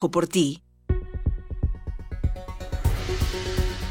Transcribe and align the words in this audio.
o 0.00 0.10
por 0.10 0.28
ti. 0.28 0.62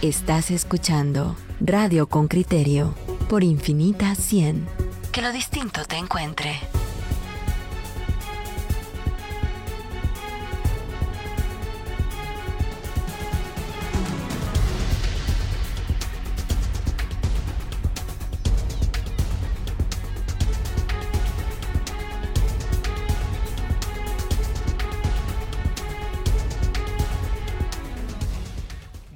Estás 0.01 0.51
escuchando 0.51 1.35
Radio 1.59 2.07
con 2.07 2.27
Criterio 2.27 2.93
por 3.29 3.43
Infinita 3.43 4.15
100. 4.15 4.67
Que 5.11 5.21
lo 5.21 5.31
distinto 5.31 5.83
te 5.85 5.97
encuentre. 5.97 6.59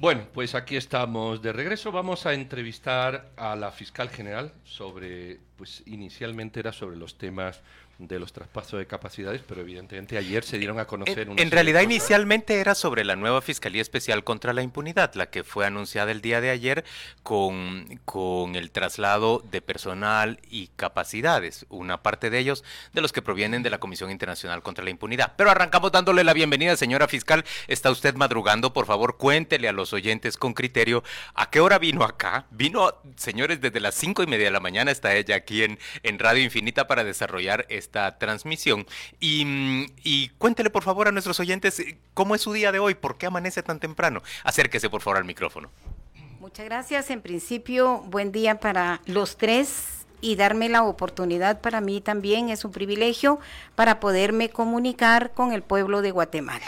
Bueno, 0.02 0.26
pues 0.34 0.56
aquí 0.56 0.74
estamos 0.74 1.42
de 1.42 1.52
regreso. 1.52 1.92
Vamos 1.92 2.26
a 2.26 2.34
entrevistar 2.34 3.30
a 3.36 3.54
la 3.54 3.70
fiscal 3.70 4.08
general 4.08 4.52
sobre, 4.64 5.38
pues 5.56 5.84
inicialmente 5.86 6.58
era 6.58 6.72
sobre 6.72 6.96
los 6.96 7.18
temas 7.18 7.60
de 8.08 8.18
los 8.18 8.32
traspasos 8.32 8.78
de 8.78 8.86
capacidades, 8.86 9.42
pero 9.46 9.60
evidentemente 9.60 10.18
ayer 10.18 10.44
se 10.44 10.58
dieron 10.58 10.78
a 10.78 10.86
conocer... 10.86 11.20
En, 11.20 11.38
en 11.38 11.50
realidad 11.50 11.82
inicialmente 11.82 12.60
era 12.60 12.74
sobre 12.74 13.04
la 13.04 13.16
nueva 13.16 13.40
Fiscalía 13.42 13.80
Especial 13.82 14.24
contra 14.24 14.52
la 14.52 14.62
Impunidad, 14.62 15.14
la 15.14 15.30
que 15.30 15.44
fue 15.44 15.66
anunciada 15.66 16.10
el 16.10 16.20
día 16.20 16.40
de 16.40 16.50
ayer 16.50 16.84
con, 17.22 18.00
con 18.04 18.56
el 18.56 18.70
traslado 18.70 19.42
de 19.50 19.62
personal 19.62 20.40
y 20.50 20.68
capacidades, 20.76 21.66
una 21.68 22.02
parte 22.02 22.30
de 22.30 22.38
ellos 22.38 22.64
de 22.92 23.00
los 23.00 23.12
que 23.12 23.22
provienen 23.22 23.62
de 23.62 23.70
la 23.70 23.78
Comisión 23.78 24.10
Internacional 24.10 24.62
contra 24.62 24.84
la 24.84 24.90
Impunidad. 24.90 25.34
Pero 25.36 25.50
arrancamos 25.50 25.92
dándole 25.92 26.24
la 26.24 26.32
bienvenida, 26.32 26.76
señora 26.76 27.08
fiscal. 27.08 27.44
Está 27.68 27.90
usted 27.90 28.14
madrugando, 28.14 28.72
por 28.72 28.86
favor, 28.86 29.16
cuéntele 29.16 29.68
a 29.68 29.72
los 29.72 29.92
oyentes 29.92 30.36
con 30.36 30.54
criterio 30.54 31.04
a 31.34 31.50
qué 31.50 31.60
hora 31.60 31.78
vino 31.78 32.04
acá. 32.04 32.46
Vino, 32.50 32.94
señores, 33.16 33.60
desde 33.60 33.80
las 33.80 33.94
cinco 33.94 34.22
y 34.22 34.26
media 34.26 34.46
de 34.46 34.52
la 34.52 34.60
mañana 34.60 34.90
está 34.90 35.14
ella 35.14 35.36
aquí 35.36 35.62
en, 35.62 35.78
en 36.02 36.18
Radio 36.18 36.42
Infinita 36.42 36.86
para 36.86 37.04
desarrollar 37.04 37.66
esta 37.92 38.16
transmisión. 38.16 38.86
Y, 39.20 39.86
y, 40.02 40.30
cuéntele 40.38 40.70
por 40.70 40.82
favor 40.82 41.08
a 41.08 41.12
nuestros 41.12 41.38
oyentes 41.40 41.78
eh, 41.80 41.98
cómo 42.14 42.34
es 42.34 42.40
su 42.40 42.52
día 42.52 42.72
de 42.72 42.78
hoy, 42.78 42.94
por 42.94 43.18
qué 43.18 43.26
amanece 43.26 43.62
tan 43.62 43.78
temprano. 43.78 44.22
Acérquese 44.44 44.88
por 44.88 45.02
favor 45.02 45.18
al 45.18 45.24
micrófono. 45.24 45.70
Muchas 46.40 46.64
gracias. 46.64 47.10
En 47.10 47.20
principio, 47.20 47.98
buen 48.08 48.32
día 48.32 48.58
para 48.60 49.02
los 49.04 49.36
tres 49.36 50.06
y 50.22 50.36
darme 50.36 50.70
la 50.70 50.84
oportunidad 50.84 51.60
para 51.60 51.80
mí 51.80 52.00
también 52.00 52.48
es 52.48 52.64
un 52.64 52.72
privilegio 52.72 53.38
para 53.74 54.00
poderme 54.00 54.48
comunicar 54.48 55.32
con 55.32 55.52
el 55.52 55.62
pueblo 55.62 56.00
de 56.00 56.12
Guatemala. 56.12 56.66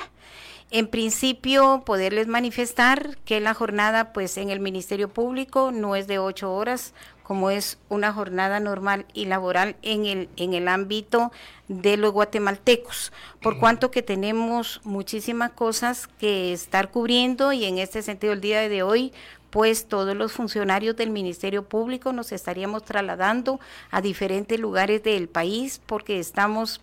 En 0.70 0.88
principio, 0.88 1.84
poderles 1.86 2.26
manifestar 2.26 3.16
que 3.24 3.40
la 3.40 3.54
jornada, 3.54 4.12
pues 4.12 4.36
en 4.38 4.50
el 4.50 4.58
Ministerio 4.58 5.08
Público 5.08 5.70
no 5.72 5.94
es 5.94 6.08
de 6.08 6.18
ocho 6.18 6.52
horas, 6.52 6.94
como 7.24 7.50
es 7.50 7.78
una 7.88 8.12
jornada 8.12 8.60
normal 8.60 9.06
y 9.12 9.24
laboral 9.24 9.74
en 9.82 10.06
el, 10.06 10.28
en 10.36 10.54
el 10.54 10.68
ámbito 10.68 11.32
de 11.66 11.96
los 11.96 12.12
guatemaltecos, 12.12 13.12
por 13.42 13.58
cuanto 13.58 13.90
que 13.90 14.02
tenemos 14.02 14.80
muchísimas 14.84 15.50
cosas 15.52 16.06
que 16.06 16.52
estar 16.52 16.90
cubriendo 16.90 17.52
y 17.52 17.64
en 17.64 17.78
este 17.78 18.02
sentido 18.02 18.34
el 18.34 18.40
día 18.40 18.68
de 18.68 18.82
hoy 18.82 19.12
pues 19.50 19.86
todos 19.86 20.16
los 20.16 20.32
funcionarios 20.32 20.96
del 20.96 21.10
Ministerio 21.10 21.68
Público 21.68 22.12
nos 22.12 22.32
estaríamos 22.32 22.84
trasladando 22.84 23.60
a 23.90 24.00
diferentes 24.00 24.58
lugares 24.58 25.02
del 25.02 25.28
país 25.28 25.80
porque 25.86 26.18
estamos 26.18 26.80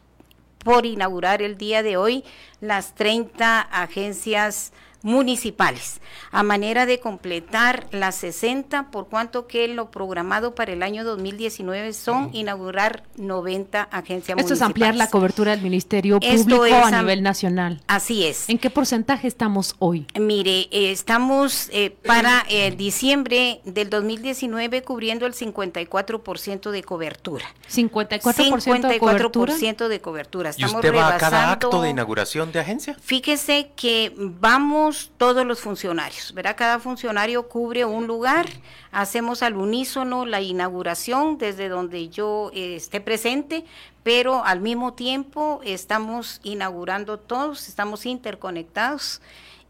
por 0.63 0.85
inaugurar 0.85 1.41
el 1.41 1.57
día 1.57 1.83
de 1.83 1.97
hoy 1.97 2.23
las 2.61 2.95
30 2.95 3.59
agencias 3.61 4.71
municipales, 5.03 5.99
a 6.31 6.43
manera 6.43 6.85
de 6.85 6.99
completar 6.99 7.87
las 7.91 8.15
60, 8.15 8.91
por 8.91 9.07
cuanto 9.07 9.47
que 9.47 9.67
lo 9.67 9.91
programado 9.91 10.55
para 10.55 10.73
el 10.73 10.83
año 10.83 11.03
2019 11.03 11.93
son 11.93 12.29
inaugurar 12.33 13.03
90 13.17 13.81
agencias 13.83 14.35
municipales. 14.35 14.43
Esto 14.43 14.53
es 14.53 14.61
ampliar 14.61 14.95
la 14.95 15.09
cobertura 15.09 15.51
del 15.51 15.61
Ministerio 15.61 16.19
Público 16.19 16.63
a 16.63 16.91
nivel 16.91 17.23
nacional. 17.23 17.81
Así 17.87 18.25
es. 18.25 18.49
¿En 18.49 18.57
qué 18.57 18.69
porcentaje 18.69 19.27
estamos 19.27 19.75
hoy? 19.79 20.05
Mire, 20.19 20.67
eh, 20.71 20.91
estamos 20.91 21.69
eh, 21.71 21.95
para 22.05 22.45
eh, 22.49 22.71
diciembre 22.71 23.61
del 23.65 23.89
2019 23.89 24.83
cubriendo 24.83 25.25
el 25.25 25.33
54% 25.33 26.71
de 26.71 26.83
cobertura. 26.83 27.45
54%, 27.69 28.87
de 28.87 28.99
cobertura. 28.99 29.55
de 29.89 30.01
cobertura. 30.01 30.49
Estamos 30.49 30.73
¿Y 30.73 30.75
usted 30.75 30.95
va 30.95 31.15
a 31.15 31.17
cada 31.17 31.51
acto 31.51 31.81
de 31.81 31.89
inauguración 31.89 32.51
de 32.51 32.59
agencia? 32.59 32.95
Fíjese 33.01 33.71
que 33.75 34.13
vamos 34.17 34.90
todos 35.17 35.45
los 35.45 35.59
funcionarios, 35.59 36.33
¿verdad? 36.33 36.55
Cada 36.57 36.79
funcionario 36.79 37.47
cubre 37.47 37.85
un 37.85 38.07
lugar, 38.07 38.47
hacemos 38.91 39.43
al 39.43 39.55
unísono 39.55 40.25
la 40.25 40.41
inauguración 40.41 41.37
desde 41.37 41.69
donde 41.69 42.09
yo 42.09 42.51
eh, 42.53 42.75
esté 42.75 43.01
presente, 43.01 43.65
pero 44.03 44.43
al 44.45 44.61
mismo 44.61 44.93
tiempo 44.93 45.61
estamos 45.63 46.39
inaugurando 46.43 47.17
todos, 47.19 47.67
estamos 47.67 48.05
interconectados 48.05 49.21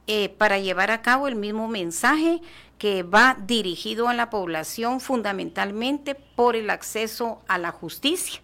eh, 0.08 0.30
para 0.30 0.60
llevar 0.60 0.92
a 0.92 1.02
cabo 1.02 1.28
el 1.28 1.36
mismo 1.36 1.68
mensaje 1.68 2.42
que 2.78 3.04
va 3.04 3.38
dirigido 3.46 4.08
a 4.08 4.14
la 4.14 4.30
población 4.30 5.00
fundamentalmente 5.00 6.16
por 6.16 6.56
el 6.56 6.70
acceso 6.70 7.40
a 7.48 7.58
la 7.58 7.72
justicia 7.72 8.42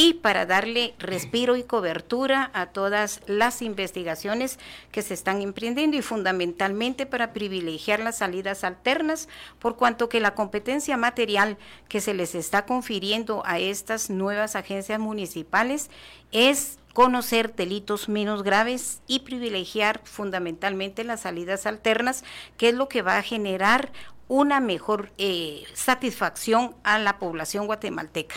y 0.00 0.14
para 0.14 0.46
darle 0.46 0.94
respiro 1.00 1.56
y 1.56 1.64
cobertura 1.64 2.52
a 2.54 2.66
todas 2.66 3.20
las 3.26 3.62
investigaciones 3.62 4.60
que 4.92 5.02
se 5.02 5.12
están 5.12 5.42
emprendiendo 5.42 5.96
y 5.96 6.02
fundamentalmente 6.02 7.04
para 7.04 7.32
privilegiar 7.32 7.98
las 7.98 8.18
salidas 8.18 8.62
alternas, 8.62 9.28
por 9.58 9.74
cuanto 9.74 10.08
que 10.08 10.20
la 10.20 10.36
competencia 10.36 10.96
material 10.96 11.58
que 11.88 12.00
se 12.00 12.14
les 12.14 12.36
está 12.36 12.64
confiriendo 12.64 13.42
a 13.44 13.58
estas 13.58 14.08
nuevas 14.08 14.54
agencias 14.54 15.00
municipales 15.00 15.90
es 16.30 16.78
conocer 16.94 17.56
delitos 17.56 18.08
menos 18.08 18.44
graves 18.44 19.02
y 19.08 19.20
privilegiar 19.20 20.00
fundamentalmente 20.04 21.02
las 21.02 21.22
salidas 21.22 21.66
alternas, 21.66 22.22
que 22.56 22.68
es 22.68 22.74
lo 22.76 22.88
que 22.88 23.02
va 23.02 23.16
a 23.16 23.22
generar 23.24 23.90
una 24.28 24.60
mejor 24.60 25.10
eh, 25.18 25.64
satisfacción 25.74 26.76
a 26.84 27.00
la 27.00 27.18
población 27.18 27.66
guatemalteca. 27.66 28.36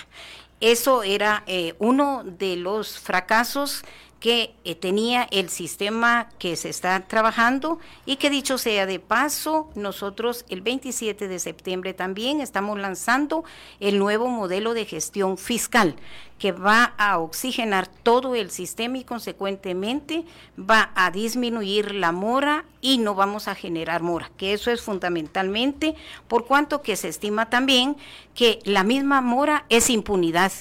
Eso 0.62 1.04
era 1.04 1.44
eh, 1.48 1.74
uno 1.80 2.24
de 2.24 2.56
los 2.56 3.00
fracasos 3.00 3.84
que 4.22 4.54
eh, 4.66 4.76
tenía 4.76 5.28
el 5.32 5.50
sistema 5.50 6.30
que 6.38 6.56
se 6.56 6.70
está 6.70 7.08
trabajando 7.08 7.80
y 8.06 8.18
que 8.18 8.30
dicho 8.30 8.60
sea 8.60 8.86
de 8.86 9.00
paso, 9.00 9.70
nosotros 9.74 10.46
el 10.48 10.62
27 10.62 11.28
de 11.28 11.40
septiembre 11.40 11.96
también 11.96 12.40
estamos 12.40 12.80
lanzando 12.80 13.44
el 13.80 13.98
nuevo 13.98 14.28
modelo 14.28 14.76
de 14.76 14.86
gestión 14.86 15.40
fiscal 15.40 15.96
que 16.38 16.52
va 16.52 16.94
a 16.98 17.18
oxigenar 17.18 17.88
todo 17.88 18.36
el 18.36 18.52
sistema 18.52 19.00
y 19.00 19.04
consecuentemente 19.04 20.24
va 20.58 20.92
a 20.94 21.10
disminuir 21.10 21.96
la 21.96 22.12
mora 22.12 22.66
y 22.80 23.00
no 23.00 23.16
vamos 23.16 23.48
a 23.48 23.56
generar 23.56 24.04
mora, 24.04 24.32
que 24.38 24.54
eso 24.54 24.70
es 24.70 24.82
fundamentalmente 24.82 25.96
por 26.28 26.46
cuanto 26.46 26.84
que 26.84 26.96
se 26.96 27.08
estima 27.08 27.50
también 27.50 27.98
que 28.36 28.60
la 28.66 28.84
misma 28.84 29.22
mora 29.22 29.66
es 29.70 29.90
impunidad 29.90 30.52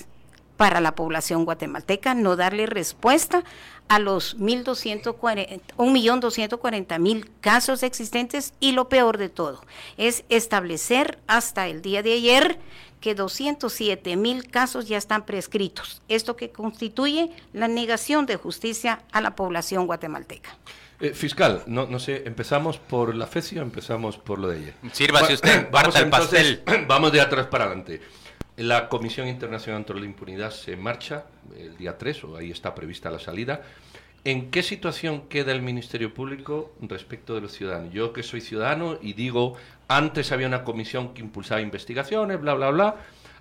para 0.60 0.80
la 0.82 0.94
población 0.94 1.46
guatemalteca, 1.46 2.12
no 2.12 2.36
darle 2.36 2.66
respuesta 2.66 3.44
a 3.88 3.98
los 3.98 4.36
1.240.000 4.36 7.28
casos 7.40 7.82
existentes 7.82 8.52
y 8.60 8.72
lo 8.72 8.90
peor 8.90 9.16
de 9.16 9.30
todo 9.30 9.62
es 9.96 10.24
establecer 10.28 11.18
hasta 11.26 11.66
el 11.66 11.80
día 11.80 12.02
de 12.02 12.12
ayer 12.12 12.58
que 13.00 13.14
207 13.14 14.18
mil 14.18 14.50
casos 14.50 14.86
ya 14.86 14.98
están 14.98 15.24
prescritos, 15.24 16.02
esto 16.08 16.36
que 16.36 16.50
constituye 16.50 17.30
la 17.54 17.66
negación 17.66 18.26
de 18.26 18.36
justicia 18.36 19.00
a 19.12 19.22
la 19.22 19.34
población 19.34 19.86
guatemalteca. 19.86 20.50
Eh, 21.00 21.14
fiscal, 21.14 21.62
no, 21.66 21.86
no 21.86 21.98
sé, 21.98 22.24
¿empezamos 22.26 22.76
por 22.76 23.14
la 23.14 23.26
FESI 23.26 23.60
o 23.60 23.62
empezamos 23.62 24.18
por 24.18 24.38
lo 24.38 24.48
de 24.48 24.58
ella? 24.58 24.74
Sírvase 24.92 25.32
usted, 25.32 25.68
vamos 25.72 25.96
el 25.96 26.10
pastel. 26.10 26.62
Vamos 26.86 27.12
de 27.12 27.22
atrás 27.22 27.46
para 27.46 27.64
adelante. 27.64 28.02
La 28.60 28.90
Comisión 28.90 29.26
Internacional 29.26 29.80
contra 29.80 29.98
la 29.98 30.04
Impunidad 30.04 30.50
se 30.50 30.76
marcha 30.76 31.24
el 31.56 31.78
día 31.78 31.96
3, 31.96 32.24
o 32.24 32.36
ahí 32.36 32.50
está 32.50 32.74
prevista 32.74 33.08
la 33.08 33.18
salida. 33.18 33.62
¿En 34.22 34.50
qué 34.50 34.62
situación 34.62 35.28
queda 35.30 35.52
el 35.52 35.62
Ministerio 35.62 36.12
Público 36.12 36.74
respecto 36.82 37.34
de 37.34 37.40
los 37.40 37.52
ciudadanos? 37.52 37.90
Yo 37.94 38.12
que 38.12 38.22
soy 38.22 38.42
ciudadano 38.42 38.98
y 39.00 39.14
digo, 39.14 39.56
antes 39.88 40.30
había 40.30 40.46
una 40.46 40.62
comisión 40.62 41.14
que 41.14 41.22
impulsaba 41.22 41.62
investigaciones, 41.62 42.38
bla, 42.38 42.52
bla, 42.52 42.68
bla, 42.68 42.96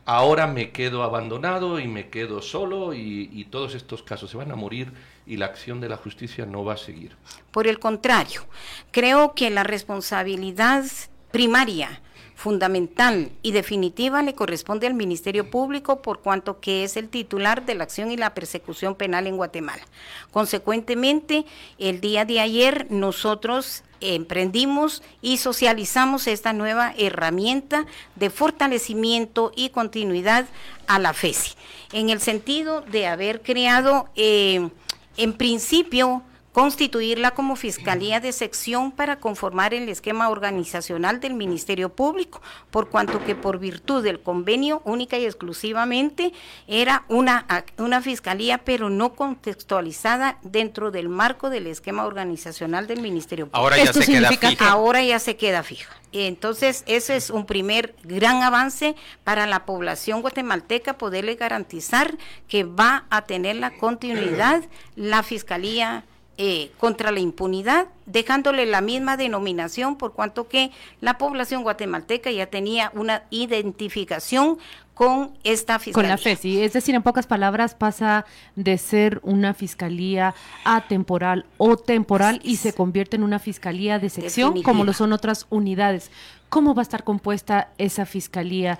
ahora 0.05 0.47
me 0.47 0.71
quedo 0.71 1.03
abandonado 1.03 1.81
y 1.81 1.89
me 1.89 2.07
quedo 2.07 2.41
solo 2.41 2.93
y, 2.93 3.29
y 3.33 3.43
todos 3.43 3.75
estos 3.75 4.03
casos 4.03 4.31
se 4.31 4.37
van 4.37 4.53
a 4.53 4.55
morir 4.55 4.93
y 5.27 5.35
la 5.35 5.47
acción 5.47 5.81
de 5.81 5.89
la 5.89 5.97
justicia 5.97 6.45
no 6.45 6.63
va 6.63 6.75
a 6.75 6.77
seguir. 6.77 7.17
Por 7.51 7.67
el 7.67 7.77
contrario, 7.77 8.47
creo 8.91 9.33
que 9.33 9.49
la 9.49 9.63
responsabilidad 9.63 10.85
primaria 11.31 12.01
fundamental 12.39 13.31
y 13.41 13.51
definitiva 13.51 14.23
le 14.23 14.33
corresponde 14.33 14.87
al 14.87 14.93
Ministerio 14.93 15.51
Público 15.51 16.01
por 16.01 16.21
cuanto 16.21 16.61
que 16.61 16.85
es 16.85 16.95
el 16.95 17.09
titular 17.09 17.65
de 17.65 17.75
la 17.75 17.83
acción 17.83 18.11
y 18.11 18.17
la 18.17 18.33
persecución 18.33 18.95
penal 18.95 19.27
en 19.27 19.35
Guatemala. 19.35 19.83
Consecuentemente, 20.31 21.45
el 21.79 21.99
día 21.99 22.23
de 22.23 22.39
ayer 22.39 22.87
nosotros 22.89 23.83
emprendimos 23.99 25.03
y 25.21 25.35
socializamos 25.35 26.27
esta 26.27 26.53
nueva 26.53 26.93
herramienta 26.97 27.85
de 28.15 28.29
fortalecimiento 28.29 29.51
y 29.53 29.71
continuidad 29.71 30.45
a 30.87 30.97
la 30.97 31.13
FESI, 31.13 31.55
en 31.91 32.09
el 32.09 32.21
sentido 32.21 32.79
de 32.79 33.07
haber 33.07 33.41
creado, 33.41 34.07
eh, 34.15 34.69
en 35.17 35.33
principio, 35.33 36.23
constituirla 36.53 37.31
como 37.31 37.55
Fiscalía 37.55 38.19
de 38.19 38.31
Sección 38.31 38.91
para 38.91 39.19
conformar 39.19 39.73
el 39.73 39.87
esquema 39.89 40.29
organizacional 40.29 41.19
del 41.19 41.33
Ministerio 41.33 41.89
Público, 41.89 42.41
por 42.71 42.89
cuanto 42.89 43.23
que 43.23 43.35
por 43.35 43.59
virtud 43.59 44.03
del 44.03 44.19
convenio 44.19 44.81
única 44.85 45.17
y 45.17 45.25
exclusivamente 45.25 46.33
era 46.67 47.05
una, 47.07 47.45
una 47.77 48.01
Fiscalía, 48.01 48.59
pero 48.59 48.89
no 48.89 49.13
contextualizada 49.13 50.39
dentro 50.41 50.91
del 50.91 51.09
marco 51.09 51.49
del 51.49 51.67
esquema 51.67 52.05
organizacional 52.05 52.87
del 52.87 53.01
Ministerio 53.01 53.45
Público. 53.45 53.57
Ahora 53.57 53.77
ya 53.77 53.93
se 53.93 54.05
queda 54.05 54.29
fija. 54.29 54.69
Ahora 54.69 55.03
ya 55.03 55.19
se 55.19 55.35
queda 55.35 55.63
fija. 55.63 55.95
Entonces, 56.11 56.83
ese 56.87 57.15
es 57.15 57.29
un 57.29 57.45
primer 57.45 57.95
gran 58.03 58.41
avance 58.41 58.95
para 59.23 59.45
la 59.45 59.65
población 59.65 60.21
guatemalteca, 60.21 60.97
poderle 60.97 61.35
garantizar 61.35 62.17
que 62.47 62.63
va 62.63 63.05
a 63.11 63.23
tener 63.23 63.57
la 63.57 63.77
continuidad 63.77 64.63
la 64.95 65.21
Fiscalía 65.21 66.03
eh, 66.41 66.71
contra 66.79 67.11
la 67.11 67.19
impunidad, 67.19 67.87
dejándole 68.05 68.65
la 68.65 68.79
misma 68.79 69.17
denominación 69.17 69.97
por 69.97 70.13
cuanto 70.13 70.47
que 70.47 70.71
la 71.01 71.17
población 71.17 71.63
guatemalteca 71.63 72.31
ya 72.31 72.45
tenía 72.45 72.93
una 72.95 73.23
identificación 73.29 74.57
con 74.93 75.31
esta 75.43 75.79
fiscalía. 75.79 75.93
Con 75.93 76.09
la 76.09 76.17
FESI, 76.17 76.61
es 76.63 76.71
decir, 76.71 76.95
en 76.95 77.03
pocas 77.03 77.27
palabras 77.27 77.75
pasa 77.75 78.25
de 78.55 78.77
ser 78.77 79.19
una 79.23 79.53
fiscalía 79.53 80.33
atemporal 80.63 81.45
o 81.57 81.75
temporal 81.75 82.39
y 82.41 82.55
se 82.55 82.71
convierte 82.71 83.17
en 83.17 83.23
una 83.23 83.39
fiscalía 83.39 83.99
de 83.99 84.09
sección 84.09 84.63
como 84.63 84.85
lo 84.85 84.93
son 84.93 85.11
otras 85.11 85.45
unidades. 85.49 86.09
¿Cómo 86.47 86.73
va 86.73 86.83
a 86.83 86.83
estar 86.83 87.03
compuesta 87.03 87.73
esa 87.77 88.05
fiscalía? 88.05 88.79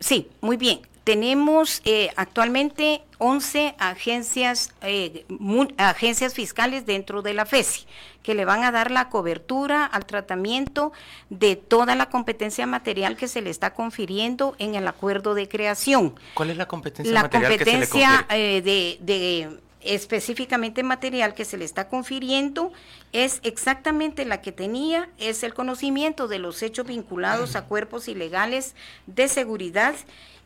Sí, 0.00 0.30
muy 0.40 0.56
bien. 0.56 0.80
Tenemos 1.04 1.82
eh, 1.84 2.10
actualmente 2.16 3.02
11 3.18 3.74
agencias, 3.78 4.72
eh, 4.82 5.26
agencias 5.76 6.32
fiscales 6.34 6.86
dentro 6.86 7.20
de 7.20 7.34
la 7.34 7.44
FESI 7.44 7.86
que 8.22 8.34
le 8.34 8.46
van 8.46 8.64
a 8.64 8.72
dar 8.72 8.90
la 8.90 9.10
cobertura 9.10 9.84
al 9.84 10.06
tratamiento 10.06 10.92
de 11.28 11.56
toda 11.56 11.94
la 11.94 12.08
competencia 12.08 12.66
material 12.66 13.16
que 13.16 13.28
se 13.28 13.42
le 13.42 13.50
está 13.50 13.74
confiriendo 13.74 14.56
en 14.58 14.74
el 14.74 14.88
acuerdo 14.88 15.34
de 15.34 15.46
creación. 15.46 16.14
¿Cuál 16.32 16.50
es 16.50 16.56
la 16.56 16.66
competencia 16.66 17.12
la 17.12 17.22
material 17.22 17.58
que 17.58 17.64
se 17.64 17.64
le 17.64 17.86
competencia 17.86 18.26
eh, 18.30 18.62
de, 18.62 18.98
de 19.00 19.60
específicamente 19.82 20.82
material 20.82 21.34
que 21.34 21.44
se 21.44 21.58
le 21.58 21.66
está 21.66 21.88
confiriendo 21.88 22.72
es 23.12 23.40
exactamente 23.42 24.24
la 24.24 24.40
que 24.40 24.50
tenía, 24.50 25.10
es 25.18 25.42
el 25.44 25.54
conocimiento 25.54 26.26
de 26.26 26.38
los 26.38 26.62
hechos 26.62 26.86
vinculados 26.86 27.54
a 27.54 27.66
cuerpos 27.66 28.08
ilegales 28.08 28.74
de 29.06 29.28
seguridad 29.28 29.94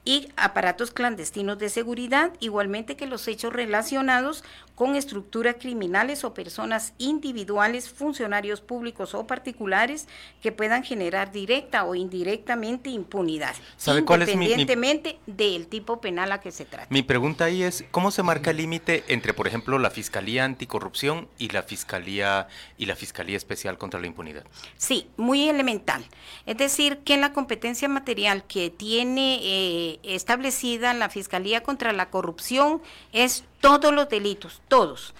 y 0.09 0.33
aparatos 0.37 0.91
clandestinos 0.91 1.59
de 1.59 1.69
seguridad, 1.69 2.33
igualmente 2.41 2.97
que 2.97 3.07
los 3.07 3.29
hechos 3.29 3.53
relacionados 3.53 4.43
con 4.79 4.95
estructuras 4.95 5.57
criminales 5.59 6.23
o 6.23 6.33
personas 6.33 6.93
individuales, 6.99 7.91
funcionarios 7.91 8.61
públicos 8.61 9.13
o 9.13 9.27
particulares 9.27 10.07
que 10.41 10.53
puedan 10.53 10.85
generar 10.85 11.33
directa 11.33 11.83
o 11.83 11.97
indirectamente 11.97 12.89
impunidad, 12.89 13.57
¿Sabe 13.77 14.05
independientemente 14.09 15.19
del 15.27 15.67
tipo 15.67 16.01
penal 16.01 16.31
a 16.31 16.41
que 16.41 16.53
se 16.53 16.65
trate. 16.65 16.87
Mi 16.91 17.03
pregunta 17.03 17.47
ahí 17.47 17.65
es, 17.65 17.87
¿cómo 17.91 18.13
se 18.13 18.23
marca 18.23 18.53
el 18.53 18.59
límite 18.59 19.03
entre, 19.09 19.35
por 19.35 19.49
ejemplo, 19.49 19.81
la 19.81 19.91
Fiscalía 19.91 20.45
Anticorrupción 20.45 21.27
y 21.39 21.49
la 21.49 21.65
Fiscalía 21.65 22.47
y 22.77 22.87
la 22.87 22.95
Fiscalía 22.95 23.37
Especial 23.37 23.79
contra 23.79 23.99
la 23.99 24.07
Impunidad? 24.07 24.45
Sí, 24.77 25.09
muy 25.17 25.49
elemental. 25.49 26.05
Es 26.47 26.57
decir, 26.57 26.99
que 26.99 27.17
la 27.17 27.33
competencia 27.33 27.89
material 27.89 28.45
que 28.45 28.71
tiene 28.71 29.41
eh, 29.43 29.99
establecida 30.05 30.95
la 30.95 31.09
Fiscalía 31.09 31.65
contra 31.65 31.93
la 31.93 32.11
Corrupción 32.11 32.81
es 33.13 33.43
todos 33.61 33.93
los 33.93 34.09
delitos, 34.09 34.61
todos 34.69 35.15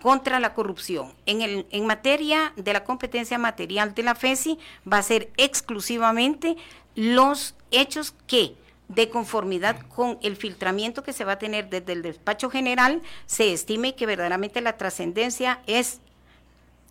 contra 0.00 0.40
la 0.40 0.52
corrupción. 0.52 1.14
En, 1.26 1.42
el, 1.42 1.66
en 1.70 1.86
materia 1.86 2.52
de 2.56 2.72
la 2.72 2.84
competencia 2.84 3.38
material 3.38 3.94
de 3.94 4.02
la 4.02 4.16
FESI 4.16 4.58
va 4.90 4.98
a 4.98 5.02
ser 5.02 5.30
exclusivamente 5.36 6.56
los 6.96 7.54
hechos 7.70 8.14
que 8.26 8.56
de 8.88 9.08
conformidad 9.08 9.80
con 9.94 10.18
el 10.22 10.36
filtramiento 10.36 11.02
que 11.02 11.12
se 11.12 11.24
va 11.24 11.32
a 11.32 11.38
tener 11.38 11.70
desde 11.70 11.92
el 11.92 12.02
despacho 12.02 12.50
general, 12.50 13.00
se 13.26 13.52
estime 13.52 13.94
que 13.94 14.06
verdaderamente 14.06 14.60
la 14.60 14.76
trascendencia 14.76 15.62
es 15.66 16.00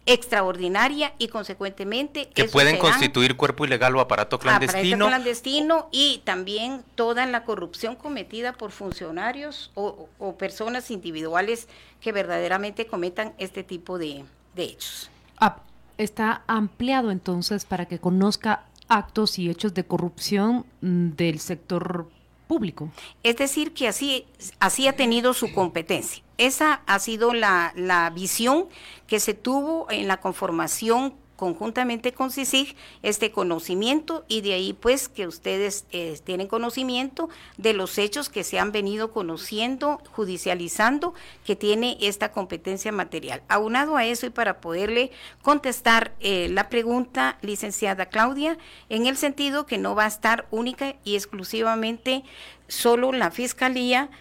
extraordinaria 0.06 1.14
y 1.20 1.28
consecuentemente 1.28 2.30
que 2.30 2.46
pueden 2.46 2.78
constituir 2.78 3.36
cuerpo 3.36 3.66
ilegal 3.66 3.96
o 3.96 4.00
aparato 4.00 4.40
clandestino 4.40 5.06
aparato 5.06 5.24
clandestino. 5.24 5.90
y 5.92 6.22
también 6.24 6.84
toda 6.96 7.26
la 7.28 7.44
corrupción 7.44 7.96
cometida 7.96 8.54
por 8.54 8.72
funcionarios 8.72 9.72
o, 9.76 10.08
personas 10.38 10.90
individuales 10.90 11.68
que 12.00 12.12
verdaderamente 12.12 12.88
cometan 12.88 13.34
este 13.38 13.64
tipo 13.64 14.00
de, 14.00 14.24
hechos. 14.56 15.10
Ah, 15.40 15.58
está 15.98 16.44
ampliado 16.48 17.12
entonces 17.12 17.66
para 17.66 17.86
que 17.86 18.00
conozca 18.00 18.66
actos 18.88 19.38
y 19.38 19.50
hechos 19.50 19.74
de 19.74 19.84
corrupción 19.84 20.66
mm, 20.82 21.12
del 21.12 21.40
sector 21.40 22.10
público. 22.48 22.90
Es 23.24 23.38
decir 23.38 23.74
que 23.74 23.88
así 23.88 24.26
así 24.60 24.88
ha 24.88 24.96
tenido 24.96 25.34
su 25.34 25.54
competencia 25.54 26.24
esa 26.46 26.82
ha 26.86 27.00
sido 27.00 27.34
la, 27.34 27.74
la 27.76 28.10
visión 28.10 28.68
que 29.08 29.20
se 29.20 29.34
tuvo 29.34 29.88
en 29.90 30.08
la 30.08 30.18
conformación 30.18 31.16
conjuntamente 31.42 32.14
con 32.14 32.30
CICIG 32.30 32.76
este 33.02 33.32
conocimiento 33.32 34.26
y 34.28 34.42
de 34.42 34.54
ahí 34.54 34.74
pues 34.74 35.10
que 35.10 35.26
ustedes 35.26 35.86
eh, 35.92 36.20
tienen 36.24 36.46
conocimiento 36.46 37.30
de 37.58 37.74
los 37.74 37.98
hechos 37.98 38.30
que 38.30 38.44
se 38.44 38.60
han 38.60 38.72
venido 38.72 39.12
conociendo, 39.12 40.04
judicializando, 40.12 41.16
que 41.44 41.56
tiene 41.56 41.98
esta 42.00 42.32
competencia 42.32 42.92
material. 42.92 43.42
Aunado 43.48 43.98
a 43.98 44.06
eso 44.06 44.28
y 44.28 44.30
para 44.30 44.62
poderle 44.62 45.10
contestar 45.42 46.14
eh, 46.20 46.48
la 46.52 46.70
pregunta, 46.70 47.40
licenciada 47.42 48.06
Claudia, 48.06 48.60
en 48.90 49.08
el 49.08 49.18
sentido 49.18 49.66
que 49.66 49.80
no 49.80 49.96
va 49.96 50.04
a 50.04 50.10
estar 50.10 50.46
única 50.52 50.94
y 51.04 51.16
exclusivamente 51.16 52.24
solo 52.68 53.12
la 53.14 53.32
Fiscalía, 53.32 54.12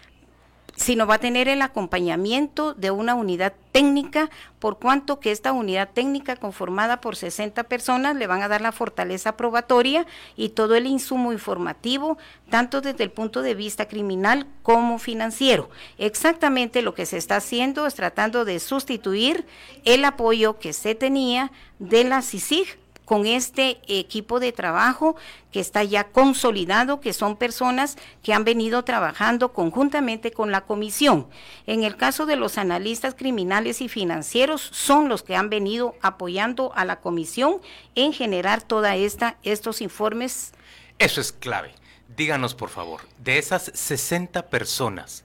sino 0.75 1.07
va 1.07 1.15
a 1.15 1.19
tener 1.19 1.47
el 1.47 1.61
acompañamiento 1.61 2.73
de 2.73 2.91
una 2.91 3.15
unidad 3.15 3.53
técnica, 3.71 4.29
por 4.59 4.79
cuanto 4.79 5.19
que 5.19 5.31
esta 5.31 5.51
unidad 5.51 5.89
técnica 5.93 6.35
conformada 6.35 7.01
por 7.01 7.15
60 7.15 7.63
personas 7.63 8.15
le 8.15 8.27
van 8.27 8.41
a 8.41 8.47
dar 8.47 8.61
la 8.61 8.71
fortaleza 8.71 9.37
probatoria 9.37 10.05
y 10.35 10.49
todo 10.49 10.75
el 10.75 10.87
insumo 10.87 11.31
informativo, 11.31 12.17
tanto 12.49 12.81
desde 12.81 13.03
el 13.03 13.11
punto 13.11 13.41
de 13.41 13.55
vista 13.55 13.87
criminal 13.87 14.47
como 14.63 14.99
financiero. 14.99 15.69
Exactamente 15.97 16.81
lo 16.81 16.93
que 16.93 17.05
se 17.05 17.17
está 17.17 17.37
haciendo 17.37 17.85
es 17.85 17.95
tratando 17.95 18.45
de 18.45 18.59
sustituir 18.59 19.45
el 19.85 20.05
apoyo 20.05 20.59
que 20.59 20.73
se 20.73 20.95
tenía 20.95 21.51
de 21.79 22.03
la 22.03 22.21
CICIG 22.21 22.77
con 23.05 23.25
este 23.25 23.81
equipo 23.87 24.39
de 24.39 24.51
trabajo 24.51 25.15
que 25.51 25.59
está 25.59 25.83
ya 25.83 26.05
consolidado, 26.05 27.01
que 27.01 27.13
son 27.13 27.35
personas 27.35 27.97
que 28.23 28.33
han 28.33 28.43
venido 28.43 28.83
trabajando 28.83 29.51
conjuntamente 29.53 30.31
con 30.31 30.51
la 30.51 30.61
comisión. 30.61 31.27
En 31.67 31.83
el 31.83 31.97
caso 31.97 32.25
de 32.25 32.35
los 32.35 32.57
analistas 32.57 33.15
criminales 33.15 33.81
y 33.81 33.89
financieros, 33.89 34.61
son 34.61 35.09
los 35.09 35.23
que 35.23 35.35
han 35.35 35.49
venido 35.49 35.95
apoyando 36.01 36.71
a 36.75 36.85
la 36.85 37.01
comisión 37.01 37.61
en 37.95 38.13
generar 38.13 38.61
toda 38.61 38.95
esta 38.95 39.37
estos 39.43 39.81
informes. 39.81 40.53
Eso 40.99 41.21
es 41.21 41.31
clave. 41.31 41.73
Díganos, 42.15 42.55
por 42.55 42.69
favor, 42.69 43.01
de 43.17 43.37
esas 43.37 43.71
60 43.73 44.49
personas 44.49 45.23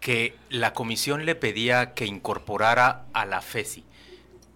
que 0.00 0.34
la 0.48 0.72
comisión 0.72 1.26
le 1.26 1.34
pedía 1.34 1.92
que 1.92 2.06
incorporara 2.06 3.04
a 3.12 3.26
la 3.26 3.42
FESI, 3.42 3.84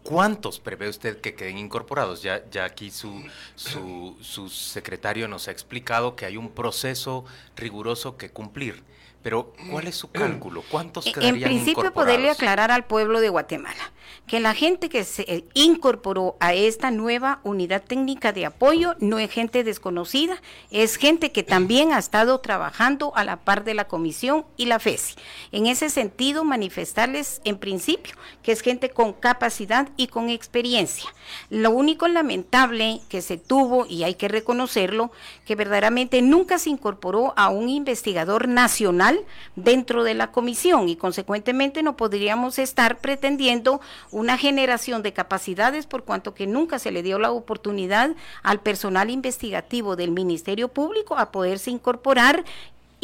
¿Cuántos 0.05 0.61
prevé 0.61 0.91
usted 0.91 1.19
que 1.23 1.35
queden 1.35 1.57
incorporados? 1.57 2.23
Ya, 2.23 2.43
ya 2.51 2.67
aquí 2.67 2.91
su, 2.91 3.25
su, 3.57 4.49
secretario 4.51 5.29
nos 5.29 5.49
ha 5.49 5.51
explicado 5.51 6.15
que 6.15 6.27
hay 6.27 6.37
un 6.37 6.51
proceso 6.51 7.25
riguroso 7.57 8.19
que 8.19 8.29
cumplir. 8.29 8.83
Pero, 9.23 9.55
¿cuál 9.71 9.87
es 9.87 9.97
su 9.97 10.11
cálculo? 10.11 10.63
¿Cuántos 10.71 11.07
quedarían 11.07 11.37
En 11.37 11.43
principio, 11.43 11.91
poderle 11.95 12.29
aclarar 12.29 12.71
al 12.71 12.85
pueblo 12.85 13.21
de 13.21 13.31
Guatemala. 13.31 13.93
Que 14.27 14.41
la 14.41 14.55
gente 14.55 14.89
que 14.89 15.05
se 15.05 15.45
incorporó 15.55 16.37
a 16.41 16.55
esta 16.55 16.91
nueva 16.91 17.41
unidad 17.45 17.83
técnica 17.83 18.33
de 18.33 18.47
apoyo 18.47 18.95
no 19.01 19.19
es 19.19 19.31
gente 19.31 19.65
desconocida, 19.65 20.41
es 20.71 20.97
gente 20.97 21.33
que 21.33 21.43
también 21.43 21.93
ha 21.93 21.99
estado 21.99 22.41
trabajando 22.41 23.13
a 23.17 23.25
la 23.25 23.45
par 23.45 23.65
de 23.65 23.75
la 23.75 23.87
comisión 23.87 24.45
y 24.57 24.67
la 24.67 24.79
FESI. 24.79 25.15
En 25.53 25.67
ese 25.67 25.91
sentido, 25.91 26.45
manifestarles 26.45 27.41
en 27.45 27.59
principio 27.59 28.15
que 28.43 28.53
es 28.53 28.61
gente 28.61 28.91
con 28.91 29.13
capacidad 29.13 29.89
y 29.97 30.09
con 30.09 30.31
experiencia. 30.31 31.09
Lo 31.51 31.71
único 31.71 32.09
lamentable 32.09 33.01
que 33.09 33.23
se 33.23 33.39
tuvo, 33.39 33.87
y 33.87 34.05
hay 34.05 34.15
que 34.15 34.29
reconocerlo, 34.29 35.11
que 35.45 35.55
verdaderamente 35.55 36.23
nunca 36.23 36.59
se 36.59 36.71
incorporó 36.71 37.35
a 37.37 37.49
un 37.49 37.69
investigador 37.69 38.49
nacional 38.49 39.21
dentro 39.57 40.05
de 40.05 40.15
la 40.15 40.31
comisión 40.31 40.89
y 40.89 40.97
consecuentemente 40.97 41.83
no 41.83 41.97
podríamos 41.97 42.59
estar 42.59 42.99
pretendiendo 42.99 43.81
una 44.11 44.39
generación 44.39 45.03
de 45.03 45.13
capacidades 45.13 45.87
por 45.87 46.05
cuanto 46.05 46.35
que 46.35 46.47
nunca 46.47 46.79
se 46.79 46.91
le 46.91 47.03
dio 47.03 47.19
la 47.19 47.33
oportunidad 47.33 48.11
al 48.43 48.61
personal 48.61 49.11
investigativo 49.11 49.97
del 49.97 50.11
Ministerio 50.11 50.69
Público 50.69 51.17
a 51.17 51.33
poderse 51.33 51.71
incorporar 51.71 52.45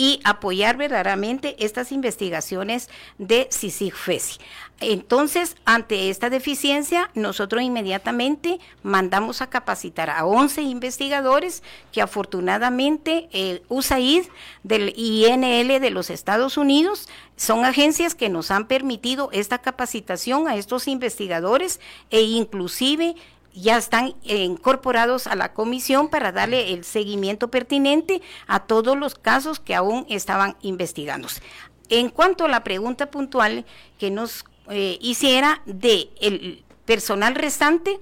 y 0.00 0.18
apoyar 0.24 0.78
verdaderamente 0.78 1.56
estas 1.58 1.92
investigaciones 1.92 2.88
de 3.18 3.50
CICIG-FESI. 3.52 4.40
Entonces, 4.80 5.56
ante 5.66 6.08
esta 6.08 6.30
deficiencia, 6.30 7.10
nosotros 7.12 7.60
inmediatamente 7.60 8.60
mandamos 8.82 9.42
a 9.42 9.50
capacitar 9.50 10.08
a 10.08 10.24
11 10.24 10.62
investigadores 10.62 11.62
que 11.92 12.00
afortunadamente 12.00 13.28
el 13.32 13.62
USAID 13.68 14.24
del 14.62 14.94
INL 14.96 15.78
de 15.78 15.90
los 15.90 16.08
Estados 16.08 16.56
Unidos 16.56 17.06
son 17.36 17.66
agencias 17.66 18.14
que 18.14 18.30
nos 18.30 18.50
han 18.50 18.68
permitido 18.68 19.28
esta 19.34 19.58
capacitación 19.58 20.48
a 20.48 20.56
estos 20.56 20.88
investigadores 20.88 21.78
e 22.08 22.22
inclusive 22.22 23.16
ya 23.54 23.76
están 23.76 24.14
incorporados 24.22 25.26
a 25.26 25.34
la 25.34 25.52
comisión 25.52 26.08
para 26.08 26.32
darle 26.32 26.72
el 26.72 26.84
seguimiento 26.84 27.48
pertinente 27.48 28.22
a 28.46 28.60
todos 28.60 28.96
los 28.96 29.14
casos 29.14 29.60
que 29.60 29.74
aún 29.74 30.06
estaban 30.08 30.56
investigándose. 30.62 31.42
En 31.88 32.08
cuanto 32.08 32.44
a 32.44 32.48
la 32.48 32.62
pregunta 32.62 33.10
puntual 33.10 33.64
que 33.98 34.10
nos 34.10 34.44
eh, 34.68 34.98
hiciera 35.00 35.62
de 35.66 36.10
el 36.20 36.64
personal 36.84 37.34
restante 37.34 38.00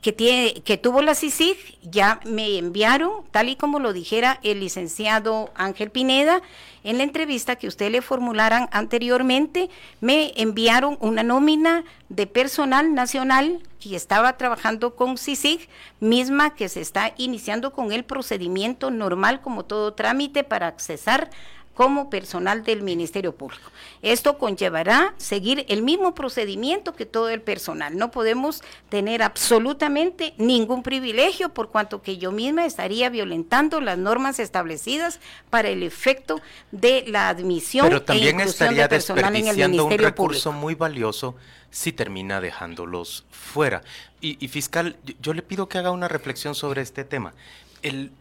que, 0.00 0.12
tiene, 0.12 0.62
que 0.62 0.76
tuvo 0.76 1.02
la 1.02 1.14
CICIG, 1.14 1.56
ya 1.82 2.20
me 2.24 2.58
enviaron, 2.58 3.24
tal 3.30 3.48
y 3.48 3.56
como 3.56 3.78
lo 3.78 3.92
dijera 3.92 4.40
el 4.42 4.60
licenciado 4.60 5.50
Ángel 5.54 5.90
Pineda, 5.90 6.42
en 6.84 6.98
la 6.98 7.04
entrevista 7.04 7.56
que 7.56 7.68
usted 7.68 7.90
le 7.90 8.02
formularan 8.02 8.68
anteriormente, 8.70 9.70
me 10.00 10.32
enviaron 10.36 10.96
una 11.00 11.22
nómina 11.22 11.84
de 12.08 12.26
personal 12.26 12.94
nacional 12.94 13.60
que 13.80 13.96
estaba 13.96 14.36
trabajando 14.36 14.94
con 14.94 15.18
CICIG, 15.18 15.68
misma 16.00 16.54
que 16.54 16.68
se 16.68 16.80
está 16.80 17.12
iniciando 17.16 17.72
con 17.72 17.92
el 17.92 18.04
procedimiento 18.04 18.90
normal 18.90 19.40
como 19.40 19.64
todo 19.64 19.94
trámite 19.94 20.44
para 20.44 20.68
accesar 20.68 21.30
como 21.76 22.08
personal 22.08 22.64
del 22.64 22.82
Ministerio 22.82 23.36
Público. 23.36 23.70
Esto 24.00 24.38
conllevará 24.38 25.14
seguir 25.18 25.66
el 25.68 25.82
mismo 25.82 26.14
procedimiento 26.14 26.94
que 26.94 27.04
todo 27.04 27.28
el 27.28 27.42
personal. 27.42 27.98
No 27.98 28.10
podemos 28.10 28.62
tener 28.88 29.22
absolutamente 29.22 30.32
ningún 30.38 30.82
privilegio 30.82 31.50
por 31.50 31.68
cuanto 31.68 32.00
que 32.00 32.16
yo 32.16 32.32
misma 32.32 32.64
estaría 32.64 33.10
violentando 33.10 33.82
las 33.82 33.98
normas 33.98 34.38
establecidas 34.38 35.20
para 35.50 35.68
el 35.68 35.82
efecto 35.82 36.40
de 36.72 37.04
la 37.08 37.28
admisión 37.28 37.86
Pero 37.86 38.02
también 38.02 38.40
e 38.40 38.44
estaría 38.44 38.84
de 38.84 38.88
personal 38.88 39.36
en 39.36 39.46
el 39.46 39.56
Ministerio 39.56 39.84
un 39.84 39.98
recurso 39.98 40.52
muy 40.52 40.74
valioso 40.74 41.36
si 41.70 41.92
termina 41.92 42.40
dejándolos 42.40 43.26
fuera. 43.30 43.82
Y, 44.22 44.48
fiscal, 44.48 44.96
yo, 45.20 45.34
le 45.34 45.42
pido 45.42 45.68
que 45.68 45.76
haga 45.76 45.90
una 45.90 46.08
reflexión 46.08 46.54
sobre 46.54 46.80
este 46.80 47.04
tema. 47.04 47.34
El, 47.82 48.12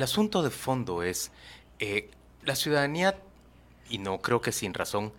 asunto 0.00 0.44
de 0.44 0.50
fondo 0.50 1.02
es 1.02 1.32
eh, 1.80 2.08
la 2.48 2.56
ciudadanía, 2.56 3.16
y 3.88 3.98
no 3.98 4.20
creo 4.20 4.40
que 4.40 4.50
sin 4.50 4.74
razón, 4.74 5.12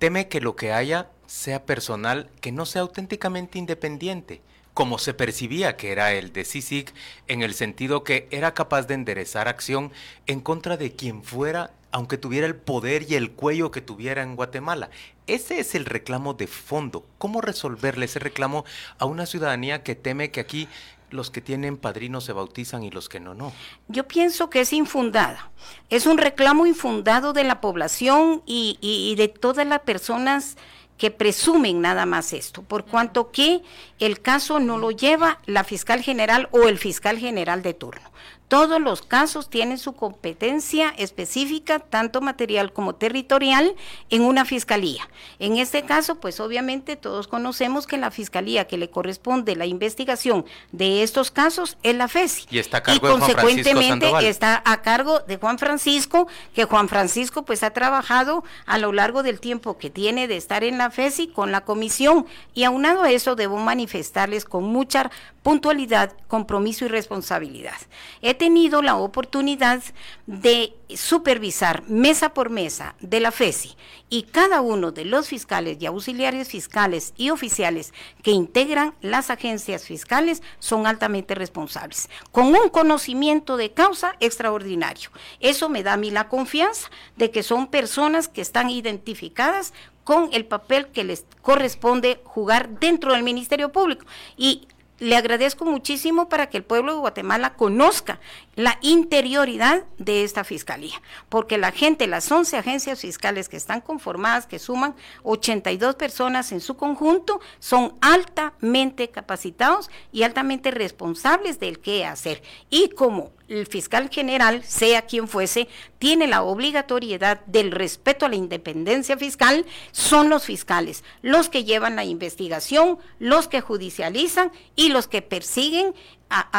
teme 0.00 0.26
que 0.26 0.40
lo 0.40 0.56
que 0.56 0.72
haya 0.72 1.08
sea 1.26 1.64
personal 1.64 2.28
que 2.40 2.50
no 2.50 2.66
sea 2.66 2.82
auténticamente 2.82 3.58
independiente, 3.58 4.40
como 4.74 4.98
se 4.98 5.14
percibía 5.14 5.76
que 5.76 5.92
era 5.92 6.12
el 6.12 6.32
de 6.32 6.44
CICIG, 6.44 6.92
en 7.28 7.42
el 7.42 7.54
sentido 7.54 8.02
que 8.02 8.26
era 8.30 8.54
capaz 8.54 8.86
de 8.86 8.94
enderezar 8.94 9.46
acción 9.46 9.92
en 10.26 10.40
contra 10.40 10.76
de 10.76 10.96
quien 10.96 11.22
fuera, 11.22 11.70
aunque 11.92 12.16
tuviera 12.16 12.46
el 12.46 12.56
poder 12.56 13.04
y 13.08 13.14
el 13.14 13.32
cuello 13.32 13.70
que 13.70 13.82
tuviera 13.82 14.22
en 14.22 14.34
Guatemala. 14.34 14.88
Ese 15.26 15.60
es 15.60 15.74
el 15.74 15.84
reclamo 15.84 16.32
de 16.34 16.46
fondo. 16.46 17.06
¿Cómo 17.18 17.42
resolverle 17.42 18.06
ese 18.06 18.18
reclamo 18.18 18.64
a 18.98 19.04
una 19.04 19.26
ciudadanía 19.26 19.82
que 19.82 19.94
teme 19.94 20.30
que 20.30 20.40
aquí 20.40 20.68
los 21.12 21.30
que 21.30 21.40
tienen 21.40 21.76
padrinos 21.76 22.24
se 22.24 22.32
bautizan 22.32 22.82
y 22.82 22.90
los 22.90 23.08
que 23.08 23.20
no, 23.20 23.34
no. 23.34 23.52
Yo 23.88 24.08
pienso 24.08 24.50
que 24.50 24.60
es 24.60 24.72
infundada. 24.72 25.50
Es 25.90 26.06
un 26.06 26.18
reclamo 26.18 26.66
infundado 26.66 27.32
de 27.32 27.44
la 27.44 27.60
población 27.60 28.42
y, 28.46 28.78
y 28.80 29.14
de 29.16 29.28
todas 29.28 29.66
las 29.66 29.80
personas 29.80 30.56
que 30.98 31.10
presumen 31.10 31.80
nada 31.80 32.06
más 32.06 32.32
esto, 32.32 32.62
por 32.62 32.84
cuanto 32.84 33.32
que 33.32 33.62
el 33.98 34.20
caso 34.20 34.60
no 34.60 34.78
lo 34.78 34.90
lleva 34.92 35.40
la 35.46 35.64
fiscal 35.64 36.00
general 36.00 36.48
o 36.52 36.68
el 36.68 36.78
fiscal 36.78 37.18
general 37.18 37.62
de 37.62 37.74
turno. 37.74 38.12
Todos 38.52 38.82
los 38.82 39.00
casos 39.00 39.48
tienen 39.48 39.78
su 39.78 39.94
competencia 39.94 40.90
específica, 40.98 41.78
tanto 41.78 42.20
material 42.20 42.74
como 42.74 42.94
territorial, 42.94 43.74
en 44.10 44.20
una 44.20 44.44
fiscalía. 44.44 45.08
En 45.38 45.56
este 45.56 45.84
caso, 45.86 46.16
pues 46.16 46.38
obviamente 46.38 46.96
todos 46.96 47.28
conocemos 47.28 47.86
que 47.86 47.96
la 47.96 48.10
fiscalía 48.10 48.66
que 48.66 48.76
le 48.76 48.90
corresponde 48.90 49.56
la 49.56 49.64
investigación 49.64 50.44
de 50.70 51.02
estos 51.02 51.30
casos 51.30 51.78
es 51.82 51.94
la 51.94 52.08
FESI. 52.08 52.44
Y 52.50 52.58
está 52.58 52.76
a 52.76 52.82
cargo 52.82 53.06
de 53.06 53.12
consecuentemente 53.20 54.10
Juan 54.10 54.24
está 54.26 54.62
a 54.66 54.82
cargo 54.82 55.20
de 55.20 55.38
Juan 55.38 55.58
Francisco, 55.58 56.28
que 56.54 56.64
Juan 56.64 56.90
Francisco 56.90 57.46
pues 57.46 57.62
ha 57.62 57.70
trabajado 57.70 58.44
a 58.66 58.76
lo 58.76 58.92
largo 58.92 59.22
del 59.22 59.40
tiempo 59.40 59.78
que 59.78 59.88
tiene 59.88 60.28
de 60.28 60.36
estar 60.36 60.62
en 60.62 60.76
la 60.76 60.90
FESI 60.90 61.28
con 61.28 61.52
la 61.52 61.62
comisión. 61.62 62.26
Y 62.52 62.64
aunado 62.64 63.02
a 63.02 63.12
eso 63.12 63.34
debo 63.34 63.56
manifestarles 63.56 64.44
con 64.44 64.64
mucha 64.64 65.10
puntualidad, 65.42 66.12
compromiso 66.28 66.84
y 66.84 66.88
responsabilidad. 66.88 67.76
He 68.20 68.34
tenido 68.42 68.82
la 68.82 68.96
oportunidad 68.96 69.84
de 70.26 70.74
supervisar 70.88 71.84
mesa 71.86 72.34
por 72.34 72.50
mesa 72.50 72.96
de 72.98 73.20
la 73.20 73.30
FESI 73.30 73.76
y 74.10 74.24
cada 74.24 74.62
uno 74.62 74.90
de 74.90 75.04
los 75.04 75.28
fiscales 75.28 75.76
y 75.78 75.86
auxiliares 75.86 76.48
fiscales 76.48 77.14
y 77.16 77.30
oficiales 77.30 77.94
que 78.24 78.32
integran 78.32 78.94
las 79.00 79.30
agencias 79.30 79.84
fiscales 79.84 80.42
son 80.58 80.88
altamente 80.88 81.36
responsables, 81.36 82.10
con 82.32 82.46
un 82.46 82.68
conocimiento 82.68 83.56
de 83.56 83.70
causa 83.70 84.16
extraordinario. 84.18 85.10
Eso 85.38 85.68
me 85.68 85.84
da 85.84 85.92
a 85.92 85.96
mí 85.96 86.10
la 86.10 86.28
confianza 86.28 86.90
de 87.14 87.30
que 87.30 87.44
son 87.44 87.68
personas 87.68 88.26
que 88.26 88.40
están 88.40 88.70
identificadas 88.70 89.72
con 90.02 90.30
el 90.32 90.46
papel 90.46 90.88
que 90.88 91.04
les 91.04 91.26
corresponde 91.42 92.20
jugar 92.24 92.80
dentro 92.80 93.12
del 93.12 93.22
Ministerio 93.22 93.70
Público. 93.70 94.04
Y 94.36 94.66
le 95.02 95.16
agradezco 95.16 95.64
muchísimo 95.64 96.28
para 96.28 96.48
que 96.48 96.56
el 96.56 96.62
pueblo 96.62 96.92
de 96.92 97.00
Guatemala 97.00 97.54
conozca 97.54 98.20
la 98.54 98.78
interioridad 98.82 99.84
de 99.98 100.24
esta 100.24 100.44
fiscalía, 100.44 101.00
porque 101.28 101.56
la 101.56 101.72
gente, 101.72 102.06
las 102.06 102.30
11 102.30 102.58
agencias 102.58 103.00
fiscales 103.00 103.48
que 103.48 103.56
están 103.56 103.80
conformadas, 103.80 104.46
que 104.46 104.58
suman 104.58 104.94
82 105.22 105.94
personas 105.94 106.52
en 106.52 106.60
su 106.60 106.76
conjunto, 106.76 107.40
son 107.60 107.94
altamente 108.00 109.08
capacitados 109.08 109.90
y 110.12 110.24
altamente 110.24 110.70
responsables 110.70 111.60
del 111.60 111.80
qué 111.80 112.04
hacer. 112.04 112.42
Y 112.68 112.90
como 112.90 113.32
el 113.48 113.66
fiscal 113.66 114.08
general, 114.10 114.62
sea 114.64 115.02
quien 115.02 115.28
fuese, 115.28 115.68
tiene 115.98 116.26
la 116.26 116.42
obligatoriedad 116.42 117.40
del 117.46 117.70
respeto 117.70 118.26
a 118.26 118.28
la 118.28 118.36
independencia 118.36 119.16
fiscal, 119.16 119.66
son 119.92 120.28
los 120.28 120.44
fiscales, 120.44 121.04
los 121.22 121.48
que 121.48 121.64
llevan 121.64 121.96
la 121.96 122.04
investigación, 122.04 122.98
los 123.18 123.48
que 123.48 123.60
judicializan 123.60 124.52
y 124.74 124.88
los 124.88 125.06
que 125.06 125.22
persiguen 125.22 125.94